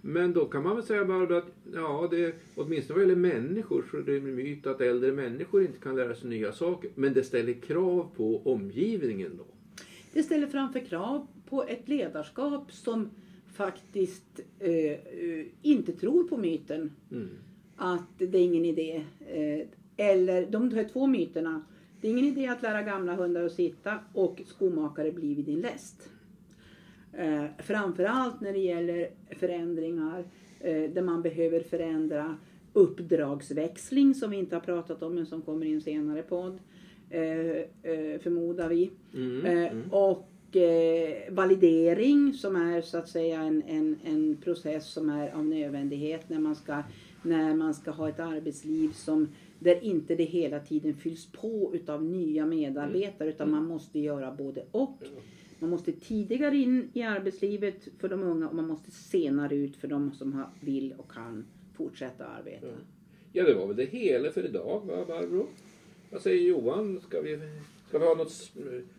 Men 0.00 0.32
då 0.32 0.44
kan 0.44 0.62
man 0.62 0.76
väl 0.76 0.84
säga 0.84 1.04
bara 1.04 1.38
att 1.38 1.46
ja, 1.74 2.08
det, 2.10 2.34
åtminstone 2.54 2.98
vad 2.98 3.08
gäller 3.08 3.20
människor 3.20 3.84
så 3.90 3.96
är 3.96 4.02
det 4.02 4.16
en 4.16 4.34
myt 4.34 4.66
att 4.66 4.80
äldre 4.80 5.12
människor 5.12 5.62
inte 5.62 5.78
kan 5.78 5.96
lära 5.96 6.14
sig 6.14 6.30
nya 6.30 6.52
saker. 6.52 6.90
Men 6.94 7.12
det 7.12 7.22
ställer 7.22 7.52
krav 7.52 8.10
på 8.16 8.42
omgivningen 8.44 9.32
då. 9.38 9.46
Det 10.12 10.22
ställer 10.22 10.46
framför 10.46 10.80
krav 10.80 11.26
på 11.48 11.64
ett 11.64 11.88
ledarskap 11.88 12.72
som 12.72 13.10
faktiskt 13.52 14.40
eh, 14.58 14.98
inte 15.62 15.92
tror 15.92 16.24
på 16.24 16.36
myten 16.36 16.92
mm. 17.10 17.28
att 17.76 18.18
det 18.18 18.38
är 18.38 18.42
ingen 18.42 18.64
idé. 18.64 19.04
Eh, 19.20 19.66
eller 19.96 20.46
de 20.46 20.70
här 20.70 20.84
två 20.84 21.06
myterna. 21.06 21.64
Det 22.00 22.08
är 22.08 22.12
ingen 22.12 22.24
idé 22.24 22.46
att 22.46 22.62
lära 22.62 22.82
gamla 22.82 23.14
hundar 23.14 23.44
att 23.44 23.52
sitta 23.52 23.98
och 24.12 24.42
skomakare 24.46 25.12
bli 25.12 25.34
vid 25.34 25.44
din 25.44 25.60
läst. 25.60 26.08
Eh, 27.12 27.44
framförallt 27.58 28.40
när 28.40 28.52
det 28.52 28.58
gäller 28.58 29.10
förändringar 29.30 30.24
eh, 30.60 30.90
där 30.90 31.02
man 31.02 31.22
behöver 31.22 31.60
förändra 31.60 32.36
uppdragsväxling 32.72 34.14
som 34.14 34.30
vi 34.30 34.36
inte 34.36 34.56
har 34.56 34.60
pratat 34.60 35.02
om 35.02 35.14
men 35.14 35.26
som 35.26 35.42
kommer 35.42 35.66
i 35.66 35.72
en 35.72 35.80
senare 35.80 36.22
podd. 36.22 36.58
Eh, 37.12 37.92
eh 37.92 38.20
förmodar 38.20 38.68
vi. 38.68 38.90
Mm, 39.14 39.46
eh, 39.46 39.72
mm. 39.72 39.90
Och 39.90 40.28
validering 41.28 42.32
som 42.32 42.56
är 42.56 42.80
så 42.80 42.98
att 42.98 43.08
säga 43.08 43.40
en, 43.40 43.62
en, 43.62 43.98
en 44.04 44.36
process 44.36 44.92
som 44.92 45.10
är 45.10 45.30
av 45.30 45.44
nödvändighet 45.44 46.28
när 46.28 46.38
man 46.38 46.56
ska, 46.56 46.82
när 47.22 47.54
man 47.54 47.74
ska 47.74 47.90
ha 47.90 48.08
ett 48.08 48.20
arbetsliv 48.20 48.92
som 48.92 49.28
där 49.58 49.84
inte 49.84 50.14
det 50.14 50.24
hela 50.24 50.60
tiden 50.60 50.94
fylls 50.94 51.26
på 51.32 51.70
utav 51.74 52.04
nya 52.04 52.46
medarbetare 52.46 53.28
utan 53.28 53.50
man 53.50 53.66
måste 53.66 53.98
göra 53.98 54.32
både 54.32 54.64
och. 54.70 54.98
Man 55.58 55.70
måste 55.70 55.92
tidigare 55.92 56.56
in 56.56 56.90
i 56.92 57.02
arbetslivet 57.02 57.88
för 57.98 58.08
de 58.08 58.22
unga 58.22 58.48
och 58.48 58.54
man 58.54 58.66
måste 58.66 58.90
senare 58.90 59.54
ut 59.54 59.76
för 59.76 59.88
de 59.88 60.12
som 60.12 60.44
vill 60.60 60.94
och 60.98 61.12
kan 61.12 61.44
fortsätta 61.74 62.24
arbeta. 62.24 62.66
Ja, 63.32 63.44
det 63.44 63.54
var 63.54 63.66
väl 63.66 63.76
det 63.76 63.84
hela 63.84 64.30
för 64.30 64.44
idag, 64.44 64.82
va 64.86 65.04
Barbro? 65.08 65.46
Vad 66.12 66.22
säger 66.22 66.48
Johan? 66.48 67.00
Ska 67.08 67.20
vi 67.20 67.38
Ska 67.88 67.98
vi 67.98 68.06
ha 68.06 68.14
något 68.14 68.50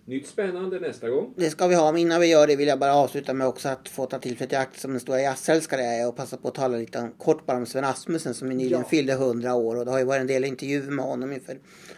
nytt 0.05 0.27
spännande 0.27 0.79
nästa 0.79 1.09
gång? 1.09 1.33
Det 1.35 1.49
ska 1.49 1.67
vi 1.67 1.75
ha. 1.75 1.91
Men 1.91 2.01
innan 2.01 2.21
vi 2.21 2.27
gör 2.27 2.47
det 2.47 2.55
vill 2.55 2.67
jag 2.67 2.79
bara 2.79 2.95
avsluta 2.95 3.33
med 3.33 3.47
också 3.47 3.69
att 3.69 3.89
få 3.89 4.05
ta 4.05 4.19
tillfället 4.19 4.53
i 4.53 4.55
akt 4.55 4.79
som 4.79 4.91
den 4.91 4.99
stora 4.99 5.21
jazzälskare 5.21 5.81
jag 5.81 5.99
är 5.99 6.07
och 6.07 6.15
passa 6.15 6.37
på 6.37 6.47
att 6.47 6.55
tala 6.55 6.77
lite 6.77 7.09
kort 7.17 7.45
bara 7.45 7.57
om 7.57 7.65
Sven 7.65 7.83
Asmussen 7.83 8.33
som 8.33 8.49
nyligen 8.49 8.79
ja. 8.79 8.89
fyllde 8.89 9.13
100 9.13 9.53
år. 9.53 9.75
Och 9.75 9.85
det 9.85 9.91
har 9.91 9.99
ju 9.99 10.05
varit 10.05 10.21
en 10.21 10.27
del 10.27 10.45
intervjuer 10.45 10.91
med 10.91 11.05
honom 11.05 11.33
inför 11.33 11.57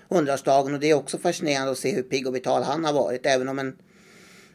100-årsdagen 0.10 0.73
och 0.73 0.80
det 0.80 0.89
är 0.89 0.93
också 0.93 1.17
fascinerande 1.17 1.71
att 1.71 1.78
se 1.78 1.95
hur 1.95 2.04
pigg 2.04 2.28
och 2.28 2.36
vital 2.36 2.63
han 2.63 2.86
har 2.86 2.93
varit. 2.93 3.25
Även 3.25 3.49
om 3.49 3.60
en, 3.60 3.75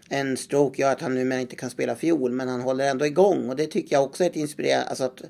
en 0.09 0.37
stroke 0.37 0.83
gör 0.83 0.93
att 0.93 1.01
han 1.01 1.15
numera 1.15 1.41
inte 1.41 1.57
kan 1.57 1.71
spela 1.71 1.97
fiol 1.97 2.33
men 2.33 2.49
han 2.49 2.61
håller 2.61 2.91
ändå 2.91 3.07
igång 3.07 3.49
och 3.49 3.57
det 3.57 3.67
tycker 3.67 3.97
jag 3.97 4.05
också 4.05 4.25
är 4.25 4.31
ett 4.31 4.37
inspirerande, 4.37 4.87
alltså 4.87 5.05
att 5.05 5.23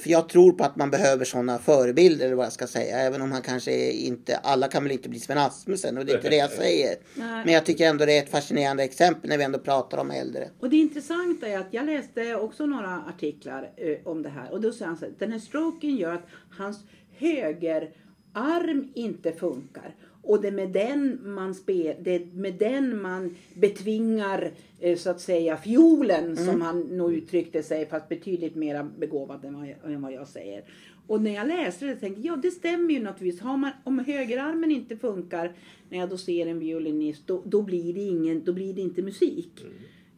För 0.00 0.10
jag 0.10 0.28
tror 0.28 0.52
på 0.52 0.64
att 0.64 0.76
man 0.76 0.90
behöver 0.90 1.24
sådana 1.24 1.58
förebilder 1.58 2.26
eller 2.26 2.34
vad 2.34 2.46
jag 2.46 2.52
ska 2.52 2.66
säga. 2.66 2.98
Även 2.98 3.22
om 3.22 3.30
man 3.30 3.42
kanske 3.42 3.90
inte, 3.92 4.36
alla 4.36 4.68
kan 4.68 4.82
väl 4.82 4.92
inte 4.92 5.08
bli 5.08 5.20
Sven 5.20 5.38
Asmussen 5.38 5.98
och 5.98 6.06
det 6.06 6.12
är 6.12 6.16
inte 6.16 6.28
det 6.28 6.36
jag 6.36 6.50
säger. 6.50 6.96
Nej. 7.14 7.44
Men 7.44 7.54
jag 7.54 7.66
tycker 7.66 7.86
ändå 7.86 8.04
det 8.04 8.18
är 8.18 8.22
ett 8.22 8.30
fascinerande 8.30 8.84
exempel 8.84 9.30
när 9.30 9.38
vi 9.38 9.44
ändå 9.44 9.58
pratar 9.58 9.98
om 9.98 10.10
äldre. 10.10 10.50
Och 10.60 10.70
det 10.70 10.76
intressanta 10.76 11.48
är 11.48 11.58
att 11.58 11.68
jag 11.70 11.86
läste 11.86 12.36
också 12.36 12.66
några 12.66 13.04
artiklar 13.08 13.70
eh, 13.76 13.96
om 14.04 14.22
det 14.22 14.28
här 14.28 14.52
och 14.52 14.60
då 14.60 14.72
säger 14.72 14.86
han 14.86 14.96
så 14.96 15.04
här, 15.04 15.14
den 15.18 15.32
här 15.32 15.38
stroken 15.38 15.96
gör 15.96 16.14
att 16.14 16.26
hans 16.50 16.78
högerarm 17.18 18.92
inte 18.94 19.32
funkar. 19.32 19.94
Och 20.22 20.42
det 20.42 20.48
är 20.48 20.52
med 20.52 20.70
den 20.70 21.18
man, 21.22 21.54
spel, 21.54 21.96
det 22.00 22.14
är 22.14 22.26
med 22.26 22.54
den 22.54 23.02
man 23.02 23.36
betvingar 23.54 24.42
eh, 24.42 24.50
så 24.96 25.10
att 25.10 25.20
säga 25.20 25.56
fiolen 25.56 26.36
som 26.36 26.60
han 26.60 26.80
nog 26.80 27.14
uttryckte 27.14 27.62
sig 27.62 27.86
fast 27.86 28.08
betydligt 28.08 28.54
mer 28.54 28.82
begåvad 28.98 29.44
än 29.44 29.58
vad, 29.58 29.68
jag, 29.68 29.92
än 29.92 30.02
vad 30.02 30.12
jag 30.12 30.28
säger. 30.28 30.64
Och 31.06 31.22
när 31.22 31.34
jag 31.34 31.48
läste 31.48 31.86
det 31.86 31.96
tänkte 31.96 32.20
jag, 32.20 32.36
ja 32.36 32.40
det 32.42 32.50
stämmer 32.50 32.94
ju 32.94 33.02
naturligtvis. 33.02 33.42
Har 33.42 33.56
man, 33.56 33.70
om 33.84 33.98
högerarmen 33.98 34.70
inte 34.70 34.96
funkar 34.96 35.54
när 35.90 35.98
jag 35.98 36.08
då 36.08 36.18
ser 36.18 36.46
en 36.46 36.58
violinist 36.58 37.26
då, 37.26 37.42
då, 37.44 37.62
blir, 37.62 37.94
det 37.94 38.00
ingen, 38.00 38.44
då 38.44 38.52
blir 38.52 38.74
det 38.74 38.80
inte 38.80 39.02
musik. 39.02 39.66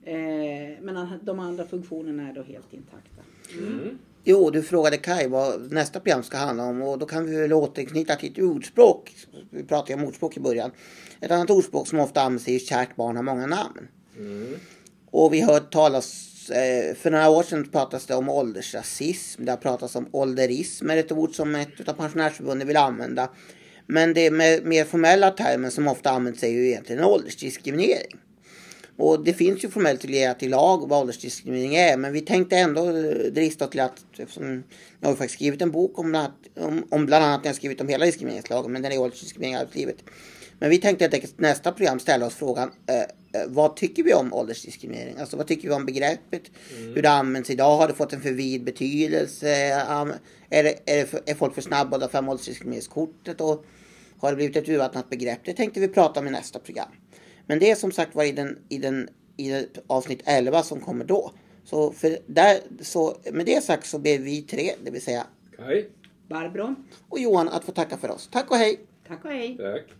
Eh, 0.05 0.14
men 0.83 1.09
de 1.23 1.38
andra 1.38 1.66
funktionerna 1.66 2.29
är 2.29 2.35
då 2.35 2.42
helt 2.42 2.75
intakta. 2.75 3.23
Jo, 4.25 4.51
du 4.51 4.62
frågade 4.62 4.97
Kai 4.97 5.29
vad 5.29 5.73
nästa 5.73 6.01
program 6.01 6.23
ska 6.23 6.37
handla 6.37 6.64
om 6.64 6.83
och 6.83 6.99
då 6.99 7.07
kan 7.07 7.27
vi 7.27 7.37
väl 7.37 7.53
återknyta 7.53 8.16
till 8.16 8.33
ett 8.33 8.38
ordspråk. 8.38 9.12
Vi 9.51 9.64
pratade 9.64 9.92
ju 9.92 9.99
om 9.99 10.09
ordspråk 10.09 10.37
i 10.37 10.40
början. 10.40 10.71
Ett 11.21 11.31
annat 11.31 11.51
ordspråk 11.51 11.88
som 11.88 12.01
ofta 12.01 12.21
används 12.21 12.49
är 12.49 12.59
kärt 12.59 12.97
barn 12.97 13.16
har 13.16 13.23
många 13.23 13.47
namn. 13.47 13.88
Och 15.11 15.35
vi 15.35 15.40
hört 15.40 15.72
talas, 15.72 16.50
eh, 16.50 16.94
för 16.94 17.11
några 17.11 17.31
år 17.31 17.42
sedan 17.42 17.68
pratades 17.70 18.07
det 18.07 18.14
om 18.14 18.28
åldersrasism. 18.28 19.44
Det 19.44 19.52
har 19.52 19.57
pratats 19.57 19.96
om 19.96 20.09
ålderism, 20.12 20.90
är 20.90 20.96
ett 20.96 21.12
ord 21.12 21.35
som 21.35 21.54
ett 21.54 21.88
av 21.88 21.92
pensionärsförbunden 21.92 22.68
vill 22.68 22.76
använda. 22.76 23.31
Men 23.87 24.14
det 24.14 24.31
med 24.31 24.66
mer 24.66 24.85
formella 24.85 25.31
termen 25.31 25.70
som 25.70 25.88
ofta 25.88 26.11
används 26.11 26.42
är 26.42 26.48
ju 26.48 26.68
egentligen 26.68 27.04
åldersdiskriminering. 27.04 28.18
Och 28.96 29.24
det 29.24 29.35
finns 29.35 29.64
ju 29.64 29.68
formellt 29.68 30.04
reglerat 30.04 30.42
i 30.42 30.48
lag 30.48 30.88
vad 30.88 31.00
åldersdiskriminering 31.00 31.74
är. 31.74 31.96
Men 31.96 32.12
vi 32.12 32.20
tänkte 32.20 32.57
ändå 32.57 32.88
eh, 32.88 33.33
drista 33.33 33.64
oss 33.64 33.70
till 33.70 33.81
att, 33.81 34.04
eftersom 34.18 34.62
jag 35.00 35.09
har 35.09 35.16
faktiskt 35.16 35.35
skrivit 35.35 35.62
en 35.62 35.70
bok 35.70 35.98
om 35.98 36.11
bland 36.11 36.26
annat, 36.26 36.66
om, 36.68 36.87
om 36.90 37.07
bland 37.07 37.24
annat 37.24 37.40
jag 37.42 37.50
har 37.50 37.57
skrivit 37.57 37.81
om 37.81 37.88
hela 37.88 38.04
diskrimineringslagen, 38.04 38.72
men 38.72 38.83
den 38.83 38.92
är 38.92 38.98
åldersdiskriminering 38.98 39.54
i 39.54 39.59
arbetslivet. 39.59 39.96
Men 40.59 40.71
vi 40.71 40.79
tänkte 40.79 41.05
enkelt 41.05 41.38
nästa 41.38 41.73
program 41.73 41.99
ställa 41.99 42.27
oss 42.27 42.35
frågan 42.35 42.71
eh, 42.87 42.97
eh, 43.40 43.49
vad 43.49 43.77
tycker 43.77 44.03
vi 44.03 44.14
om 44.14 44.33
åldersdiskriminering? 44.33 45.16
Alltså 45.18 45.37
vad 45.37 45.47
tycker 45.47 45.68
vi 45.68 45.75
om 45.75 45.87
begreppet? 45.87 46.42
Hur 46.94 47.03
det 47.03 47.11
används 47.11 47.51
idag? 47.51 47.77
Har 47.77 47.88
det 47.88 47.94
fått 47.94 48.12
en 48.12 48.21
för 48.21 48.33
vid 48.33 48.64
betydelse? 48.64 49.49
Är, 50.51 50.62
det, 50.62 50.75
är, 50.87 50.97
det 50.97 51.07
för, 51.07 51.21
är 51.27 51.35
folk 51.35 51.55
för 51.55 51.62
snabba 51.62 51.97
att 51.97 52.03
ta 52.03 52.09
fram 52.09 52.29
åldersdiskrimineringskortet? 52.29 53.40
Och 53.40 53.64
har 54.18 54.31
det 54.31 54.37
blivit 54.37 54.57
ett 54.57 54.68
urvattnat 54.68 55.11
begrepp? 55.11 55.40
Det 55.44 55.53
tänkte 55.53 55.81
vi 55.81 55.88
prata 55.88 56.21
om 56.21 56.27
i 56.27 56.31
nästa 56.31 56.59
program. 56.59 56.88
Men 57.47 57.59
det 57.59 57.71
är 57.71 57.75
som 57.75 57.92
sagt 57.92 58.14
var 58.14 58.25
i, 58.25 58.33
den, 58.33 58.59
i, 58.68 58.79
den, 58.79 59.09
i 59.37 59.66
avsnitt 59.87 60.21
11 60.25 60.62
som 60.62 60.81
kommer 60.81 61.05
då. 61.05 61.33
Så, 61.64 61.92
för 61.92 62.18
där, 62.27 62.59
så 62.81 63.16
med 63.33 63.47
det 63.47 63.64
sagt 63.64 63.87
så 63.87 63.99
ber 63.99 64.18
vi 64.18 64.42
tre, 64.42 64.71
det 64.85 64.90
vill 64.90 65.03
säga 65.03 65.27
Kaj, 65.57 65.88
Barbro, 66.29 66.75
och 67.09 67.18
Johan 67.18 67.49
att 67.49 67.64
få 67.64 67.73
tacka 67.73 67.97
för 67.97 68.11
oss. 68.11 68.29
Tack 68.33 68.51
och 68.51 68.57
hej! 68.57 68.81
tack 69.09 69.25
och 69.25 69.31
hej. 69.31 69.57
tack. 69.57 69.97